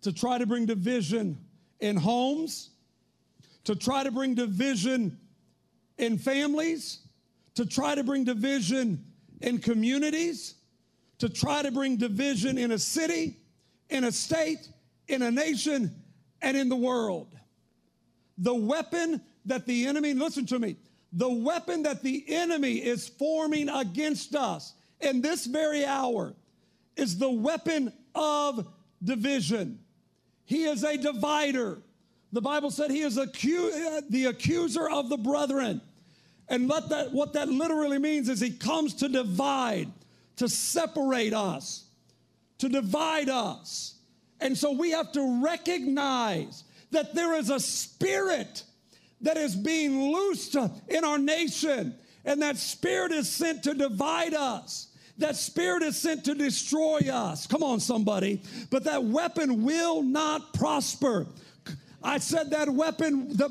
To 0.04 0.14
try 0.14 0.38
to 0.38 0.46
bring 0.46 0.66
division 0.66 1.38
in 1.82 1.98
homes, 1.98 2.70
to 3.66 3.76
try 3.76 4.06
to 4.06 4.12
bring 4.12 4.34
division 4.34 5.20
in 5.98 6.18
families, 6.18 7.00
to 7.56 7.66
try 7.66 7.94
to 7.94 8.06
bring 8.06 8.24
division 8.24 9.04
in 9.42 9.60
communities, 9.60 10.56
to 11.18 11.28
try 11.28 11.62
to 11.62 11.72
bring 11.74 11.98
division 11.98 12.58
in 12.58 12.72
a 12.72 12.80
city, 12.80 13.36
in 13.90 14.06
a 14.06 14.14
state, 14.14 14.70
in 15.10 15.24
a 15.24 15.30
nation, 15.30 16.01
and 16.42 16.58
in 16.58 16.70
the 16.70 16.76
world. 16.76 17.36
The 18.38 18.56
weapon 18.56 19.22
that 19.46 19.66
the 19.66 19.88
enemy, 19.88 20.14
listen 20.14 20.46
to 20.48 20.60
me, 20.60 20.76
the 21.14 21.30
weapon 21.30 21.84
that 21.84 22.04
the 22.04 22.24
enemy 22.28 22.76
is 22.76 23.08
forming 23.08 23.70
against 23.70 24.36
us 24.36 24.74
in 25.00 25.22
this 25.22 25.46
very 25.46 25.86
hour 25.86 26.34
is 26.96 27.18
the 27.18 27.30
weapon 27.30 27.92
of 28.16 28.68
division. 29.04 29.80
He 30.46 30.64
is 30.64 30.84
a 30.84 30.98
divider. 30.98 31.82
The 32.32 32.42
Bible 32.42 32.72
said 32.72 32.92
he 32.92 33.02
is 33.02 33.18
acu- 33.18 34.10
the 34.10 34.26
accuser 34.26 34.90
of 34.90 35.10
the 35.10 35.18
brethren. 35.18 35.82
And 36.48 36.68
let 36.68 36.90
that, 36.90 37.12
what 37.12 37.34
that 37.34 37.50
literally 37.50 37.98
means 37.98 38.30
is 38.30 38.40
he 38.40 38.52
comes 38.52 38.94
to 38.96 39.10
divide, 39.10 39.90
to 40.38 40.50
separate 40.50 41.34
us, 41.34 41.86
to 42.58 42.70
divide 42.70 43.30
us. 43.30 43.96
And 44.42 44.58
so 44.58 44.72
we 44.72 44.92
have 44.92 45.12
to 45.14 45.42
recognize 45.44 46.64
that 46.92 47.16
there 47.16 47.36
is 47.36 47.50
a 47.50 47.60
spirit 47.60 48.64
that 49.22 49.38
is 49.38 49.56
being 49.56 50.12
loosed 50.12 50.56
in 50.88 51.06
our 51.06 51.20
nation, 51.20 51.96
and 52.26 52.42
that 52.42 52.58
spirit 52.58 53.12
is 53.12 53.30
sent 53.30 53.64
to 53.64 53.74
divide 53.74 54.34
us. 54.34 54.88
That 55.20 55.36
spirit 55.36 55.84
is 55.84 55.96
sent 55.96 56.26
to 56.26 56.34
destroy 56.34 57.02
us. 57.12 57.46
Come 57.46 57.62
on, 57.62 57.80
somebody. 57.80 58.42
But 58.72 58.86
that 58.86 59.04
weapon 59.04 59.64
will 59.64 60.02
not 60.02 60.54
prosper. 60.54 61.28
I 62.04 62.18
said 62.18 62.50
that 62.52 62.70
weapon, 62.70 63.30
the, 63.30 63.50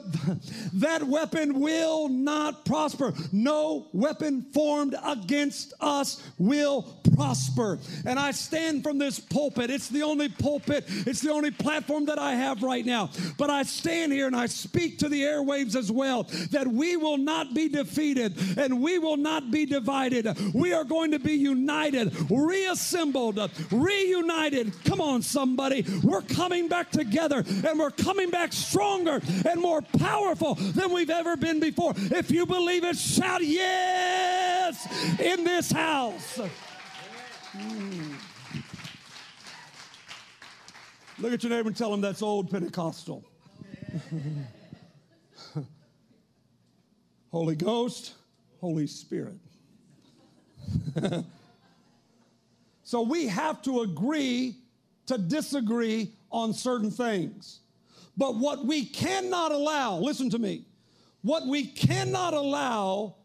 that 0.74 1.02
weapon 1.02 1.60
will 1.60 2.08
not 2.08 2.64
prosper. 2.64 3.14
No 3.32 3.88
weapon 3.92 4.42
formed 4.52 4.96
against 5.04 5.72
us 5.80 6.22
will 6.38 6.82
prosper. 7.14 7.78
And 8.06 8.18
I 8.18 8.32
stand 8.32 8.82
from 8.82 8.98
this 8.98 9.20
pulpit. 9.20 9.70
It's 9.70 9.88
the 9.88 10.02
only 10.02 10.28
pulpit, 10.28 10.84
it's 10.88 11.20
the 11.20 11.30
only 11.30 11.50
platform 11.50 12.06
that 12.06 12.18
I 12.18 12.34
have 12.34 12.62
right 12.62 12.84
now. 12.84 13.10
But 13.38 13.50
I 13.50 13.62
stand 13.62 14.12
here 14.12 14.26
and 14.26 14.36
I 14.36 14.46
speak 14.46 14.98
to 14.98 15.08
the 15.08 15.22
airwaves 15.22 15.76
as 15.76 15.92
well 15.92 16.24
that 16.50 16.66
we 16.66 16.96
will 16.96 17.18
not 17.18 17.54
be 17.54 17.68
defeated 17.68 18.36
and 18.58 18.82
we 18.82 18.98
will 18.98 19.16
not 19.16 19.50
be 19.50 19.66
divided. 19.66 20.26
We 20.54 20.72
are 20.72 20.84
going 20.84 21.12
to 21.12 21.18
be 21.18 21.34
united, 21.34 22.14
reassembled, 22.30 23.38
reunited. 23.70 24.72
Come 24.84 25.00
on, 25.00 25.22
somebody. 25.22 25.84
We're 26.02 26.22
coming 26.22 26.68
back 26.68 26.90
together 26.90 27.44
and 27.46 27.78
we're 27.78 27.90
coming 27.90 28.30
back 28.30 28.39
back 28.40 28.52
stronger 28.54 29.20
and 29.46 29.60
more 29.60 29.82
powerful 29.82 30.54
than 30.54 30.90
we've 30.92 31.10
ever 31.10 31.36
been 31.36 31.60
before. 31.60 31.92
If 31.96 32.30
you 32.30 32.46
believe 32.46 32.84
it, 32.84 32.96
shout 32.96 33.44
yes 33.44 35.20
in 35.20 35.44
this 35.44 35.70
house. 35.70 36.40
Mm. 37.52 38.14
Look 41.18 41.34
at 41.34 41.42
your 41.42 41.50
neighbor 41.50 41.68
and 41.68 41.76
tell 41.76 41.92
him 41.92 42.00
that's 42.00 42.22
old 42.22 42.50
Pentecostal. 42.50 43.22
Holy 47.30 47.56
Ghost, 47.56 48.14
Holy 48.62 48.86
Spirit. 48.86 49.36
so 52.84 53.02
we 53.02 53.26
have 53.26 53.60
to 53.62 53.82
agree 53.82 54.56
to 55.06 55.18
disagree 55.18 56.14
on 56.32 56.54
certain 56.54 56.90
things. 56.90 57.60
But 58.20 58.34
what 58.36 58.66
we 58.66 58.84
cannot 58.84 59.50
allow, 59.50 59.96
listen 59.96 60.28
to 60.28 60.38
me, 60.38 60.66
what 61.22 61.46
we 61.46 61.64
cannot 61.64 62.34
allow 62.34 63.16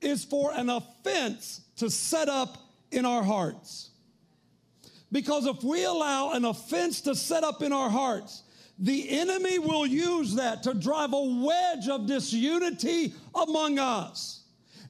is 0.00 0.24
for 0.24 0.54
an 0.54 0.70
offense 0.70 1.60
to 1.76 1.90
set 1.90 2.30
up 2.30 2.56
in 2.90 3.04
our 3.04 3.22
hearts. 3.22 3.90
Because 5.12 5.44
if 5.44 5.62
we 5.62 5.84
allow 5.84 6.32
an 6.32 6.46
offense 6.46 7.02
to 7.02 7.14
set 7.14 7.44
up 7.44 7.60
in 7.60 7.74
our 7.74 7.90
hearts, 7.90 8.44
the 8.78 9.10
enemy 9.10 9.58
will 9.58 9.84
use 9.86 10.36
that 10.36 10.62
to 10.62 10.72
drive 10.72 11.12
a 11.12 11.20
wedge 11.20 11.88
of 11.90 12.06
disunity 12.06 13.12
among 13.34 13.78
us. 13.78 14.44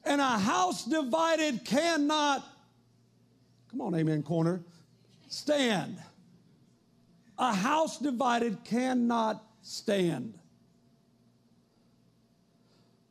And 0.05 0.21
a 0.21 0.39
house 0.39 0.85
divided 0.85 1.65
cannot, 1.65 2.47
come 3.69 3.81
on, 3.81 3.93
amen, 3.93 4.23
corner, 4.23 4.61
stand. 5.27 5.97
A 7.43 7.53
house 7.53 7.99
divided 7.99 8.63
cannot 8.63 9.43
stand. 9.63 10.39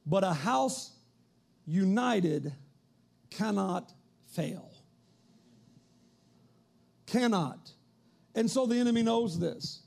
But 0.07 0.25
a 0.25 0.33
house 0.33 0.93
united 1.67 2.51
cannot 3.29 3.93
fail. 4.29 4.73
Cannot. 7.05 7.73
And 8.35 8.51
so 8.51 8.65
the 8.65 8.77
enemy 8.77 9.03
knows 9.03 9.39
this. 9.39 9.83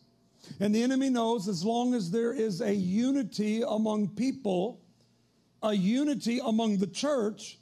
And 0.60 0.76
the 0.76 0.84
enemy 0.84 1.10
knows 1.10 1.48
as 1.48 1.66
long 1.66 1.96
as 1.96 2.12
there 2.12 2.32
is 2.32 2.62
a 2.62 2.72
unity 2.72 3.64
among 3.68 4.10
people, 4.10 4.80
a 5.64 5.74
unity 5.74 6.40
among 6.46 6.78
the 6.78 6.86
church, 6.86 7.58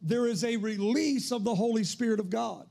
there 0.00 0.28
is 0.28 0.44
a 0.44 0.58
release 0.58 1.32
of 1.32 1.42
the 1.42 1.56
Holy 1.56 1.82
Spirit 1.82 2.20
of 2.20 2.30
God. 2.30 2.68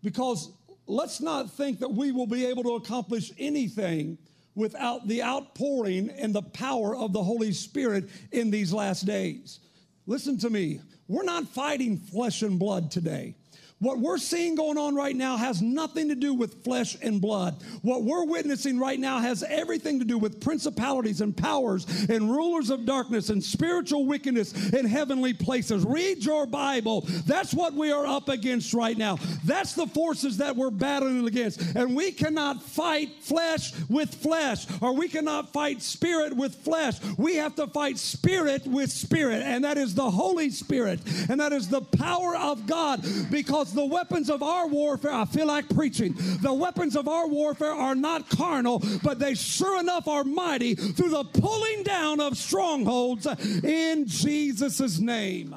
Because 0.00 0.52
let's 0.88 1.20
not 1.20 1.50
think 1.50 1.78
that 1.80 1.92
we 1.92 2.10
will 2.12 2.26
be 2.26 2.46
able 2.46 2.64
to 2.64 2.74
accomplish 2.74 3.30
anything 3.38 4.18
without 4.54 5.06
the 5.06 5.22
outpouring 5.22 6.10
and 6.10 6.34
the 6.34 6.42
power 6.42 6.96
of 6.96 7.12
the 7.12 7.22
Holy 7.22 7.52
Spirit 7.52 8.08
in 8.32 8.50
these 8.50 8.72
last 8.72 9.06
days. 9.06 9.60
Listen 10.06 10.38
to 10.38 10.50
me. 10.50 10.80
We're 11.06 11.22
not 11.22 11.46
fighting 11.48 11.96
flesh 11.96 12.42
and 12.42 12.58
blood 12.58 12.90
today. 12.90 13.36
What 13.80 14.00
we're 14.00 14.18
seeing 14.18 14.56
going 14.56 14.76
on 14.76 14.96
right 14.96 15.14
now 15.14 15.36
has 15.36 15.62
nothing 15.62 16.08
to 16.08 16.16
do 16.16 16.34
with 16.34 16.64
flesh 16.64 16.96
and 17.00 17.20
blood. 17.20 17.62
What 17.82 18.02
we're 18.02 18.24
witnessing 18.24 18.76
right 18.80 18.98
now 18.98 19.18
has 19.20 19.44
everything 19.44 20.00
to 20.00 20.04
do 20.04 20.18
with 20.18 20.40
principalities 20.40 21.20
and 21.20 21.36
powers 21.36 21.86
and 22.08 22.28
rulers 22.28 22.70
of 22.70 22.84
darkness 22.84 23.30
and 23.30 23.42
spiritual 23.42 24.04
wickedness 24.04 24.72
in 24.72 24.84
heavenly 24.84 25.32
places. 25.32 25.84
Read 25.84 26.24
your 26.24 26.44
Bible. 26.44 27.02
That's 27.24 27.54
what 27.54 27.72
we 27.74 27.92
are 27.92 28.04
up 28.04 28.28
against 28.28 28.74
right 28.74 28.98
now. 28.98 29.18
That's 29.44 29.74
the 29.74 29.86
forces 29.86 30.38
that 30.38 30.56
we're 30.56 30.70
battling 30.70 31.24
against. 31.28 31.60
And 31.76 31.94
we 31.94 32.10
cannot 32.10 32.60
fight 32.60 33.10
flesh 33.20 33.72
with 33.88 34.12
flesh, 34.12 34.66
or 34.80 34.92
we 34.92 35.06
cannot 35.06 35.52
fight 35.52 35.82
spirit 35.82 36.34
with 36.34 36.56
flesh. 36.56 36.96
We 37.16 37.36
have 37.36 37.54
to 37.56 37.68
fight 37.68 37.98
spirit 37.98 38.66
with 38.66 38.90
spirit, 38.90 39.42
and 39.42 39.62
that 39.62 39.78
is 39.78 39.94
the 39.94 40.10
Holy 40.10 40.50
Spirit, 40.50 40.98
and 41.28 41.38
that 41.38 41.52
is 41.52 41.68
the 41.68 41.82
power 41.82 42.36
of 42.36 42.66
God 42.66 43.06
because 43.30 43.67
because 43.68 43.74
the 43.88 43.94
weapons 43.94 44.30
of 44.30 44.42
our 44.42 44.66
warfare, 44.66 45.12
I 45.12 45.24
feel 45.24 45.46
like 45.46 45.68
preaching, 45.74 46.14
the 46.40 46.52
weapons 46.52 46.96
of 46.96 47.08
our 47.08 47.26
warfare 47.26 47.72
are 47.72 47.94
not 47.94 48.28
carnal, 48.30 48.82
but 49.02 49.18
they 49.18 49.34
sure 49.34 49.80
enough 49.80 50.08
are 50.08 50.24
mighty 50.24 50.74
through 50.74 51.10
the 51.10 51.24
pulling 51.24 51.82
down 51.82 52.20
of 52.20 52.36
strongholds 52.36 53.26
in 53.62 54.06
Jesus' 54.06 54.98
name. 54.98 55.54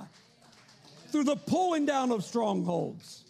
Through 1.12 1.26
the 1.26 1.36
pulling 1.36 1.86
down 1.86 2.12
of 2.12 2.24
strongholds. 2.24 3.24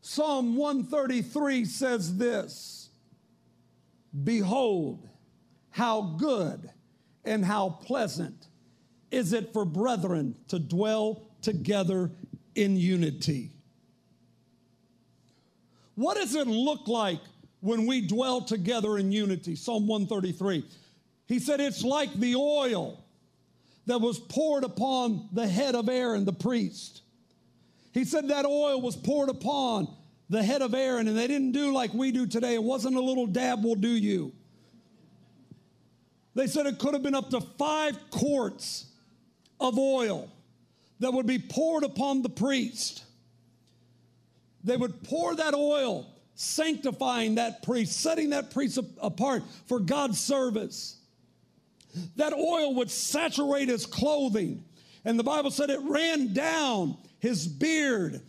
Psalm 0.00 0.56
133 0.56 1.64
says 1.64 2.16
this 2.16 2.90
Behold, 4.24 5.06
how 5.70 6.14
good 6.18 6.70
and 7.24 7.44
how 7.44 7.68
pleasant 7.68 8.46
is 9.10 9.32
it 9.32 9.52
for 9.52 9.64
brethren 9.64 10.34
to 10.48 10.58
dwell 10.58 11.26
together 11.42 12.10
in 12.56 12.76
unity. 12.76 13.50
What 15.94 16.16
does 16.16 16.34
it 16.34 16.46
look 16.46 16.88
like 16.88 17.20
when 17.60 17.86
we 17.86 18.06
dwell 18.06 18.42
together 18.42 18.98
in 18.98 19.12
unity? 19.12 19.56
Psalm 19.56 19.86
133. 19.86 20.64
He 21.26 21.38
said, 21.38 21.60
It's 21.60 21.82
like 21.82 22.12
the 22.14 22.36
oil 22.36 23.02
that 23.86 23.98
was 23.98 24.18
poured 24.18 24.64
upon 24.64 25.28
the 25.32 25.46
head 25.46 25.74
of 25.74 25.88
Aaron 25.88 26.24
the 26.24 26.32
priest. 26.32 27.02
He 27.92 28.04
said 28.04 28.28
that 28.28 28.44
oil 28.44 28.80
was 28.80 28.94
poured 28.94 29.30
upon 29.30 29.88
the 30.28 30.42
head 30.42 30.60
of 30.60 30.74
Aaron, 30.74 31.08
and 31.08 31.16
they 31.16 31.26
didn't 31.26 31.52
do 31.52 31.72
like 31.72 31.94
we 31.94 32.12
do 32.12 32.26
today. 32.26 32.54
It 32.54 32.62
wasn't 32.62 32.96
a 32.96 33.00
little 33.00 33.26
dab 33.26 33.64
will 33.64 33.76
do 33.76 33.88
you. 33.88 34.32
They 36.34 36.46
said 36.46 36.66
it 36.66 36.78
could 36.78 36.92
have 36.92 37.02
been 37.02 37.14
up 37.14 37.30
to 37.30 37.40
five 37.40 37.98
quarts 38.10 38.86
of 39.58 39.78
oil 39.78 40.30
that 41.00 41.12
would 41.12 41.26
be 41.26 41.38
poured 41.38 41.84
upon 41.84 42.22
the 42.22 42.28
priest. 42.28 43.04
They 44.64 44.76
would 44.76 45.02
pour 45.04 45.34
that 45.36 45.54
oil, 45.54 46.06
sanctifying 46.34 47.36
that 47.36 47.62
priest, 47.62 48.00
setting 48.00 48.30
that 48.30 48.50
priest 48.50 48.78
apart 49.00 49.42
for 49.66 49.78
God's 49.78 50.18
service. 50.18 50.96
That 52.16 52.32
oil 52.32 52.74
would 52.74 52.90
saturate 52.90 53.68
his 53.68 53.86
clothing. 53.86 54.64
And 55.04 55.18
the 55.18 55.24
Bible 55.24 55.50
said 55.50 55.70
it 55.70 55.80
ran 55.82 56.32
down 56.32 56.96
his 57.20 57.46
beard 57.46 58.20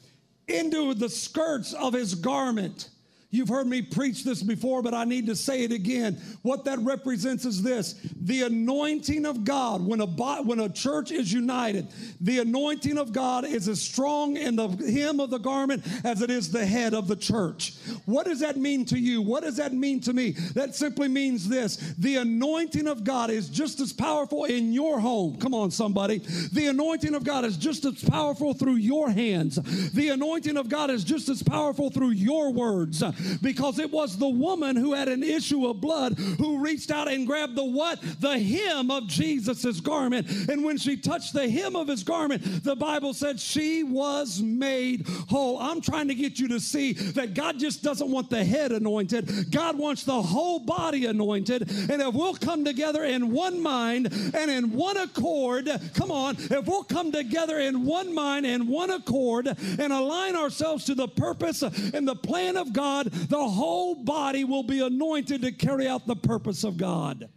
into 0.48 0.94
the 0.94 1.10
skirts 1.10 1.74
of 1.74 1.94
his 1.94 2.16
garment. 2.16 2.90
You've 3.30 3.50
heard 3.50 3.68
me 3.68 3.82
preach 3.82 4.24
this 4.24 4.42
before, 4.42 4.82
but 4.82 4.94
I 4.94 5.04
need 5.04 5.26
to 5.26 5.36
say 5.36 5.66
it 5.66 5.74
again. 5.74 6.22
What 6.44 6.64
that 6.64 6.80
represents 6.80 7.44
is 7.44 7.62
this 7.62 7.94
the 8.22 8.44
anointing 8.44 9.26
of 9.26 9.44
God. 9.44 9.86
When 9.86 10.00
a, 10.00 10.06
when 10.06 10.62
a 10.62 10.70
church 10.70 11.12
is 11.12 11.32
united, 11.34 11.90
the 12.22 12.40
anointing 12.40 12.98
of 12.98 13.12
God 13.12 13.44
is 13.44 13.68
as 13.68 13.82
strong 13.82 14.38
in 14.38 14.56
the 14.56 14.70
hem 14.70 15.20
of 15.20 15.30
the 15.30 15.40
garment 15.40 15.86
as 16.06 16.22
it 16.22 16.30
is 16.30 16.52
the 16.52 16.66
head 16.66 16.94
of 16.94 17.10
the 17.10 17.18
church. 17.18 17.74
What 18.06 18.28
does 18.28 18.40
that 18.40 18.56
mean 18.56 18.86
to 18.86 18.98
you? 18.98 19.22
What 19.22 19.44
does 19.44 19.58
that 19.58 19.74
mean 19.74 20.00
to 20.02 20.14
me? 20.14 20.32
That 20.54 20.74
simply 20.74 21.10
means 21.10 21.50
this 21.50 21.76
the 21.98 22.16
anointing 22.16 22.88
of 22.88 23.04
God 23.04 23.30
is 23.30 23.50
just 23.50 23.82
as 23.82 23.92
powerful 23.92 24.46
in 24.46 24.72
your 24.72 25.02
home. 25.02 25.38
Come 25.38 25.54
on, 25.54 25.70
somebody. 25.72 26.20
The 26.54 26.68
anointing 26.68 27.14
of 27.14 27.26
God 27.26 27.44
is 27.44 27.58
just 27.58 27.84
as 27.84 28.02
powerful 28.06 28.54
through 28.54 28.76
your 28.76 29.10
hands. 29.10 29.60
The 29.92 30.10
anointing 30.10 30.56
of 30.56 30.70
God 30.70 30.90
is 30.90 31.04
just 31.04 31.28
as 31.28 31.44
powerful 31.44 31.90
through 31.90 32.12
your 32.12 32.54
words 32.54 33.04
because 33.42 33.80
it 33.80 33.92
was 33.92 34.18
the 34.18 34.28
woman 34.28 34.76
who 34.76 34.94
had 34.94 35.08
an 35.08 35.24
issue 35.24 35.68
of 35.68 35.82
blood 35.82 36.18
who 36.38 36.60
reached 36.60 36.92
out 36.92 37.08
and 37.08 37.26
grabbed 37.26 37.56
the 37.56 37.64
what? 37.64 38.02
The 38.20 38.40
hem 38.40 38.92
of 38.92 39.08
Jesus's 39.08 39.82
garment. 39.82 40.30
And 40.50 40.64
when 40.64 40.78
she 40.78 40.98
touched 40.98 41.34
the 41.34 41.50
hem 41.50 41.76
of 41.76 41.88
his 41.88 42.04
garment, 42.04 42.64
the 42.64 42.76
Bible 42.76 43.14
said 43.14 43.40
she 43.40 43.84
was 43.84 44.42
made 44.42 45.08
whole. 45.30 45.60
I'm 45.60 45.82
trying 45.82 46.08
to 46.08 46.16
get 46.16 46.40
you 46.40 46.48
to 46.50 46.60
see 46.60 46.94
that 46.94 47.34
God 47.34 47.60
just 47.60 47.84
doesn't 47.84 48.10
want 48.10 48.30
the 48.30 48.44
head 48.44 48.72
anointed, 48.72 49.52
God 49.52 49.78
wants 49.78 50.04
the 50.04 50.22
whole 50.22 50.60
body 50.60 51.06
anointed. 51.06 51.70
And 51.90 52.02
if 52.02 52.14
we'll 52.14 52.36
come 52.36 52.64
together 52.66 53.04
in 53.04 53.32
one 53.32 53.62
mind 53.62 54.08
and 54.34 54.52
in 54.52 54.72
one 54.74 54.98
accord, 54.98 55.70
come 55.94 56.12
on, 56.12 56.36
if 56.38 56.66
we'll 56.66 56.84
come 56.84 57.12
together 57.12 57.60
in 57.60 57.86
one 57.86 58.14
mind 58.14 58.46
and 58.46 58.68
one 58.68 58.92
accord 58.92 59.48
and 59.48 59.94
align 59.94 60.36
ourselves 60.36 60.86
to 60.86 60.96
the 60.96 61.08
purpose 61.08 61.62
and 61.62 62.08
the 62.08 62.16
plan 62.16 62.58
of 62.58 62.74
God, 62.74 63.07
the 63.10 63.48
whole 63.48 63.96
body 63.96 64.44
will 64.44 64.64
be 64.64 64.86
anointed 64.86 65.42
to 65.42 65.52
carry 65.52 65.88
out 65.88 66.06
the 66.08 66.16
purpose 66.16 66.64
of 66.64 66.78
God. 66.78 67.30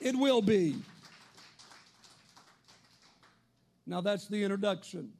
It 0.00 0.16
will 0.16 0.42
be. 0.42 0.76
Now, 3.86 4.00
that's 4.00 4.28
the 4.28 4.42
introduction. 4.42 5.12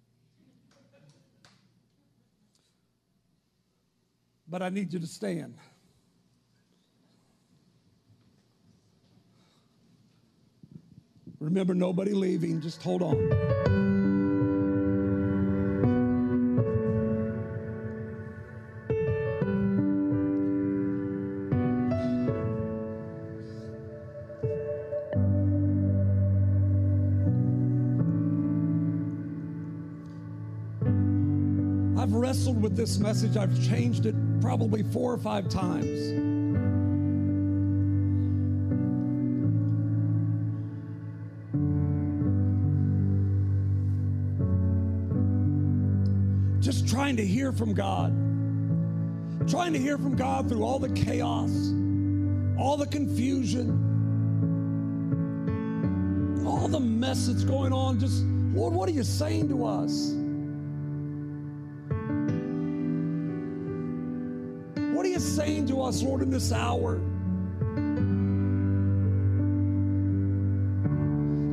But 4.48 4.62
I 4.62 4.68
need 4.68 4.92
you 4.92 4.98
to 4.98 5.06
stand. 5.06 5.54
Remember, 11.40 11.74
nobody 11.74 12.12
leaving, 12.12 12.60
just 12.60 12.82
hold 12.82 13.02
on. 13.02 13.97
This 32.78 32.98
message. 33.00 33.36
I've 33.36 33.60
changed 33.68 34.06
it 34.06 34.14
probably 34.40 34.84
four 34.84 35.12
or 35.12 35.18
five 35.18 35.48
times. 35.48 35.84
Just 46.64 46.86
trying 46.88 47.16
to 47.16 47.26
hear 47.26 47.50
from 47.50 47.74
God. 47.74 48.12
Trying 49.48 49.72
to 49.72 49.78
hear 49.80 49.98
from 49.98 50.14
God 50.14 50.48
through 50.48 50.62
all 50.62 50.78
the 50.78 50.90
chaos, 50.90 51.50
all 52.56 52.76
the 52.76 52.86
confusion, 52.86 53.70
all 56.46 56.68
the 56.68 56.78
mess 56.78 57.26
that's 57.26 57.42
going 57.42 57.72
on. 57.72 57.98
Just, 57.98 58.22
Lord, 58.54 58.72
what 58.72 58.88
are 58.88 58.92
you 58.92 59.02
saying 59.02 59.48
to 59.48 59.66
us? 59.66 60.14
Saying 65.18 65.66
to 65.68 65.82
us, 65.82 66.02
Lord, 66.02 66.22
in 66.22 66.30
this 66.30 66.52
hour. 66.52 66.96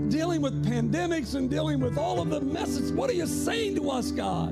Dealing 0.10 0.42
with 0.42 0.66
pandemics 0.66 1.36
and 1.36 1.50
dealing 1.50 1.80
with 1.80 1.98
all 1.98 2.22
of 2.22 2.30
the 2.30 2.42
messes. 2.42 2.92
What 2.92 3.10
are 3.10 3.14
you 3.14 3.28
saying 3.28 3.76
to 3.76 3.90
us, 3.90 4.12
God? 4.12 4.50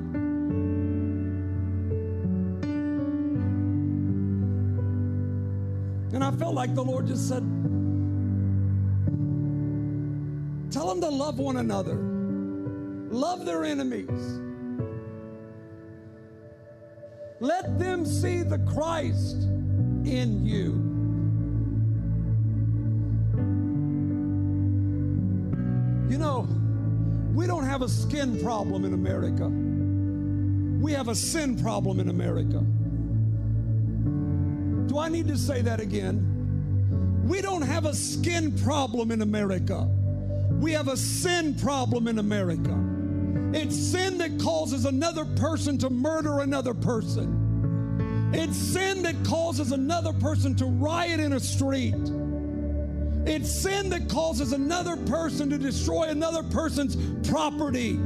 And 6.14 6.24
I 6.24 6.32
felt 6.32 6.54
like 6.54 6.76
the 6.76 6.84
Lord 6.84 7.08
just 7.08 7.28
said, 7.28 7.44
Tell 10.72 10.88
them 10.88 11.02
to 11.02 11.10
love 11.10 11.38
one 11.40 11.58
another, 11.58 11.96
love 13.12 13.46
their 13.46 13.64
enemies. 13.64 14.53
Let 17.44 17.78
them 17.78 18.06
see 18.06 18.42
the 18.42 18.58
Christ 18.60 19.36
in 20.06 20.46
you. 20.46 20.80
You 26.10 26.18
know, 26.18 26.48
we 27.34 27.46
don't 27.46 27.66
have 27.66 27.82
a 27.82 27.90
skin 27.90 28.42
problem 28.42 28.86
in 28.86 28.94
America. 28.94 29.50
We 30.82 30.94
have 30.94 31.10
a 31.10 31.16
sin 31.16 31.62
problem 31.62 32.00
in 32.00 32.08
America. 32.08 32.64
Do 34.88 34.98
I 34.98 35.10
need 35.10 35.28
to 35.28 35.38
say 35.38 35.62
that 35.64 35.82
again? 35.82 37.26
We 37.28 37.42
don't 37.42 37.64
have 37.64 37.84
a 37.84 37.94
skin 37.94 38.58
problem 38.60 39.12
in 39.12 39.22
America. 39.22 39.90
We 40.62 40.72
have 40.72 40.88
a 40.88 40.96
sin 40.96 41.56
problem 41.56 42.08
in 42.08 42.20
America. 42.20 42.93
It's 43.54 43.78
sin 43.78 44.18
that 44.18 44.40
causes 44.40 44.86
another 44.86 45.26
person 45.26 45.78
to 45.80 45.90
murder 45.90 46.40
another 46.40 46.74
person. 46.74 48.32
It's 48.34 48.58
sin 48.58 49.04
that 49.04 49.24
causes 49.24 49.72
another 49.72 50.12
person 50.14 50.56
to 50.56 50.66
riot 50.66 51.20
in 51.20 51.34
a 51.34 51.40
street. 51.40 51.94
It's 53.26 53.52
sin 53.52 53.90
that 53.90 54.10
causes 54.10 54.54
another 54.54 54.98
person 54.98 55.52
to 55.52 55.60
destroy 55.60 56.10
another 56.10 56.42
person's 56.42 56.96
property. 57.30 58.00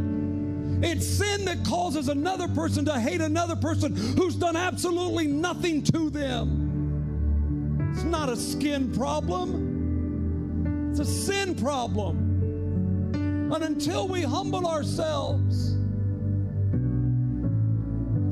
It's 0.82 1.08
sin 1.08 1.46
that 1.46 1.66
causes 1.66 2.10
another 2.10 2.50
person 2.50 2.84
to 2.86 3.00
hate 3.00 3.22
another 3.22 3.56
person 3.56 3.96
who's 3.96 4.36
done 4.36 4.58
absolutely 4.58 5.28
nothing 5.28 5.82
to 5.84 6.10
them. 6.10 7.90
It's 7.94 8.04
not 8.04 8.28
a 8.30 8.36
skin 8.36 8.94
problem, 8.94 10.90
it's 10.92 11.00
a 11.00 11.06
sin 11.06 11.56
problem. 11.56 12.27
And 13.54 13.64
until 13.64 14.08
we 14.08 14.22
humble 14.22 14.68
ourselves, 14.68 15.76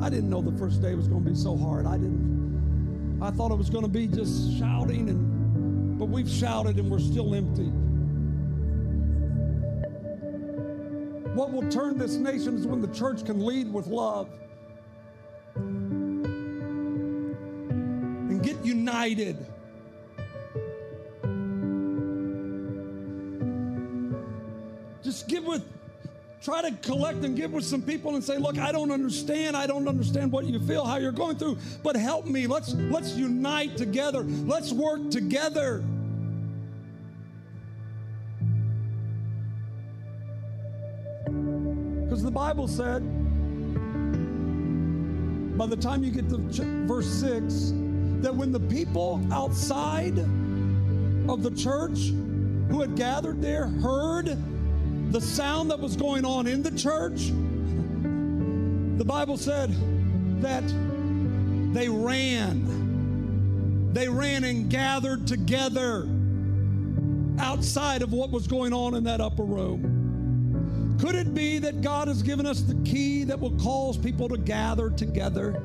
I 0.04 0.10
didn't 0.10 0.30
know 0.30 0.42
the 0.42 0.56
first 0.58 0.82
day 0.82 0.94
was 0.94 1.08
going 1.08 1.24
to 1.24 1.30
be 1.30 1.36
so 1.36 1.58
hard. 1.58 1.86
I 1.86 1.98
didn't. 1.98 3.20
I 3.22 3.32
thought 3.32 3.52
it 3.52 3.58
was 3.58 3.70
going 3.70 3.86
to 3.86 3.90
be 3.90 4.08
just 4.08 4.60
shouting 4.60 5.10
and 5.10 5.98
but 5.98 6.06
we've 6.06 6.30
shouted 6.30 6.78
and 6.78 6.92
we're 6.92 7.00
still 7.00 7.34
empty. 7.34 7.72
What 11.34 11.52
will 11.52 11.70
turn 11.70 11.98
this 11.98 12.16
nation 12.16 12.58
is 12.58 12.68
when 12.68 12.82
the 12.82 12.90
church 12.90 13.26
can 13.26 13.46
lead 13.46 13.72
with 13.72 13.88
love 13.88 14.30
and 15.56 16.24
get 18.44 18.64
united. 18.66 19.48
Give 25.24 25.46
with 25.46 25.64
try 26.42 26.62
to 26.62 26.72
collect 26.78 27.24
and 27.24 27.36
give 27.36 27.52
with 27.52 27.66
some 27.66 27.82
people 27.82 28.14
and 28.14 28.24
say 28.24 28.38
look 28.38 28.60
i 28.60 28.72
don't 28.72 28.92
understand. 28.92 29.58
I 29.58 29.66
don't 29.66 29.88
understand 29.88 30.32
what 30.32 30.46
you 30.46 30.60
feel 30.60 30.86
how 30.86 30.98
you're 30.98 31.12
going 31.12 31.38
through 31.38 31.58
but 31.84 31.96
help 31.96 32.26
me. 32.26 32.48
Let's 32.48 32.74
let's 32.74 33.16
unite 33.16 33.78
together. 33.78 34.24
Let's 34.24 34.72
work 34.72 35.10
together. 35.10 35.84
Because 42.04 42.24
the 42.24 42.32
bible 42.32 42.68
said 42.68 43.02
by 45.58 45.66
the 45.66 45.78
time 45.78 46.04
you 46.04 46.12
get 46.12 46.30
to 46.30 46.38
verse 46.86 47.08
6 47.08 47.72
that 48.22 48.36
when 48.36 48.52
the 48.52 48.60
people 48.60 49.26
outside 49.32 50.20
of 51.30 51.44
the 51.44 51.52
church 51.52 52.12
who 52.70 52.82
had 52.82 52.96
gathered 52.96 53.42
there 53.42 53.68
heard 53.68 54.38
the 55.12 55.22
sound 55.22 55.72
that 55.72 55.80
was 55.80 55.96
going 55.96 56.26
on 56.26 56.48
in 56.48 56.62
the 56.62 56.72
church, 56.72 57.32
the 58.98 59.06
Bible 59.06 59.38
said 59.38 59.74
that 60.42 60.64
they 61.74 61.90
ran. 61.90 63.94
They 63.94 64.10
ran 64.10 64.44
and 64.44 64.70
gathered 64.70 65.26
together. 65.28 66.08
outside 67.40 68.02
of 68.02 68.14
what 68.14 68.32
was 68.32 68.48
going 68.48 68.74
on 68.74 68.96
in 68.96 69.04
that 69.04 69.22
upper 69.22 69.44
room? 69.44 70.98
Could 71.00 71.16
it 71.16 71.34
be 71.34 71.60
that 71.60 71.82
God 71.82 72.08
has 72.08 72.24
given 72.24 72.46
us 72.46 72.62
the 72.62 72.76
key 72.90 73.24
that 73.26 73.40
will 73.40 73.58
cause 73.60 73.98
people 73.98 74.30
to 74.30 74.38
gather 74.38 74.90
together? 74.90 75.62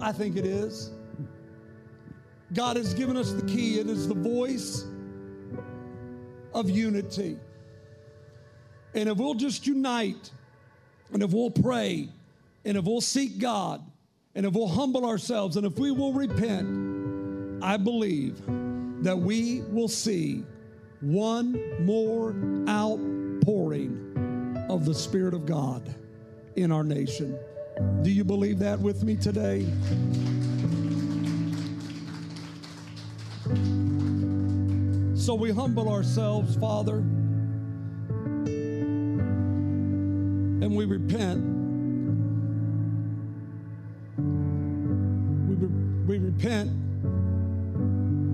I 0.00 0.12
think 0.12 0.36
it 0.36 0.44
is. 0.44 0.90
God 2.52 2.76
has 2.76 2.94
given 2.94 3.16
us 3.16 3.32
the 3.32 3.46
key. 3.46 3.78
It 3.78 3.88
is 3.88 4.08
the 4.08 4.14
voice 4.14 4.84
of 6.54 6.70
unity. 6.70 7.38
And 8.94 9.08
if 9.08 9.18
we'll 9.18 9.34
just 9.34 9.66
unite, 9.66 10.30
and 11.12 11.22
if 11.22 11.32
we'll 11.32 11.50
pray, 11.50 12.08
and 12.64 12.76
if 12.76 12.84
we'll 12.84 13.00
seek 13.00 13.38
God, 13.38 13.84
and 14.34 14.46
if 14.46 14.52
we'll 14.54 14.68
humble 14.68 15.06
ourselves, 15.06 15.56
and 15.56 15.66
if 15.66 15.78
we 15.78 15.90
will 15.90 16.12
repent, 16.12 17.62
I 17.62 17.76
believe 17.76 18.40
that 19.02 19.18
we 19.18 19.62
will 19.68 19.88
see 19.88 20.44
one 21.00 21.84
more 21.84 22.34
outpouring 22.68 24.06
of 24.68 24.84
the 24.84 24.94
Spirit 24.94 25.34
of 25.34 25.46
God 25.46 25.94
in 26.56 26.70
our 26.70 26.84
nation. 26.84 27.38
Do 28.02 28.10
you 28.10 28.24
believe 28.24 28.58
that 28.58 28.78
with 28.78 29.02
me 29.02 29.16
today? 29.16 29.66
So 35.30 35.36
we 35.36 35.52
humble 35.52 35.88
ourselves, 35.88 36.56
Father, 36.56 36.96
and 40.56 40.74
we 40.74 40.86
repent. 40.86 41.40
We, 45.46 45.54
re- 45.54 46.04
we 46.04 46.18
repent 46.18 46.70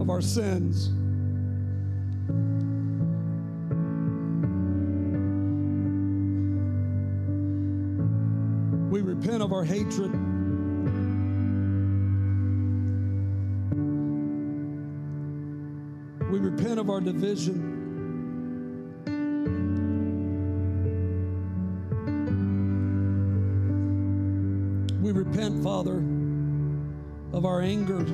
of 0.01 0.09
our 0.09 0.23
sins. 0.23 0.89
We 8.91 9.03
repent 9.03 9.43
of 9.43 9.53
our 9.53 9.65
hatred. 9.65 10.36
Repent 16.77 16.91
of 16.91 16.95
our 16.95 17.01
division. 17.01 17.73
We 25.01 25.13
repent, 25.13 25.63
Father, 25.65 26.03
of 27.33 27.47
our 27.47 27.63
anger. 27.63 28.05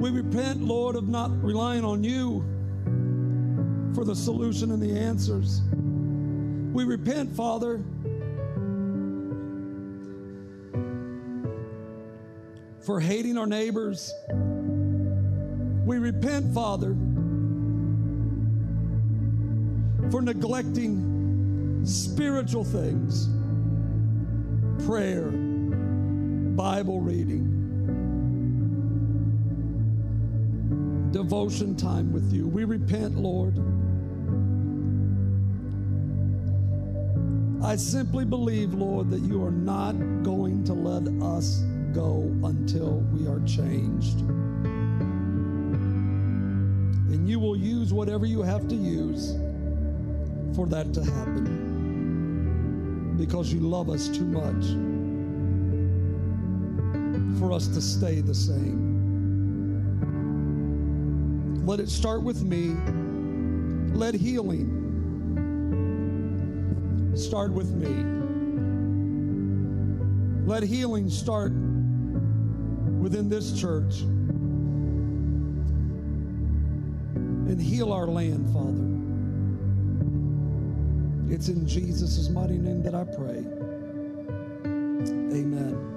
We 0.00 0.10
repent, 0.10 0.62
Lord, 0.62 0.96
of 0.96 1.06
not 1.06 1.30
relying 1.44 1.84
on 1.84 2.02
you 2.02 2.44
for 3.94 4.04
the 4.04 4.16
solution 4.16 4.72
and 4.72 4.82
the 4.82 4.98
answers. 4.98 5.60
We 6.72 6.82
repent, 6.82 7.36
Father, 7.36 7.84
for 12.86 13.00
hating 13.00 13.36
our 13.36 13.48
neighbors. 13.48 14.14
We 15.84 15.98
repent, 15.98 16.54
Father, 16.54 16.94
for 20.12 20.22
neglecting 20.22 21.82
spiritual 21.84 22.62
things 22.62 23.28
prayer, 24.86 25.30
Bible 25.32 27.00
reading, 27.00 27.52
devotion 31.10 31.74
time 31.74 32.12
with 32.12 32.32
you. 32.32 32.46
We 32.46 32.62
repent, 32.62 33.16
Lord. 33.16 33.58
I 37.64 37.74
simply 37.74 38.24
believe, 38.24 38.74
Lord, 38.74 39.10
that 39.10 39.22
you 39.22 39.42
are 39.42 39.50
not 39.50 39.94
going 40.22 40.62
to 40.64 40.72
let 40.72 41.08
us 41.20 41.64
go 41.96 42.30
until 42.44 43.00
we 43.10 43.26
are 43.26 43.40
changed. 43.46 44.20
And 47.10 47.26
you 47.26 47.40
will 47.40 47.56
use 47.56 47.90
whatever 47.90 48.26
you 48.26 48.42
have 48.42 48.68
to 48.68 48.74
use 48.74 49.32
for 50.54 50.66
that 50.66 50.92
to 50.92 51.02
happen 51.02 51.56
because 53.16 53.50
you 53.50 53.60
love 53.60 53.88
us 53.88 54.08
too 54.08 54.26
much 54.26 54.66
for 57.40 57.50
us 57.50 57.66
to 57.68 57.80
stay 57.80 58.20
the 58.20 58.34
same. 58.34 58.84
Let 61.64 61.80
it 61.80 61.88
start 61.88 62.22
with 62.22 62.42
me. 62.42 62.76
Let 63.96 64.12
healing 64.12 64.68
start 67.16 67.52
with 67.52 67.70
me. 67.72 68.04
Let 70.46 70.62
healing 70.62 71.08
start 71.08 71.52
within 73.06 73.28
this 73.28 73.52
church 73.52 74.00
and 77.20 77.62
heal 77.62 77.92
our 77.92 78.08
land, 78.08 78.52
Father. 78.52 78.82
It's 81.32 81.46
in 81.46 81.68
Jesus' 81.68 82.28
mighty 82.30 82.58
name 82.58 82.82
that 82.82 82.96
I 82.96 83.04
pray. 83.04 83.44
Amen. 85.38 85.95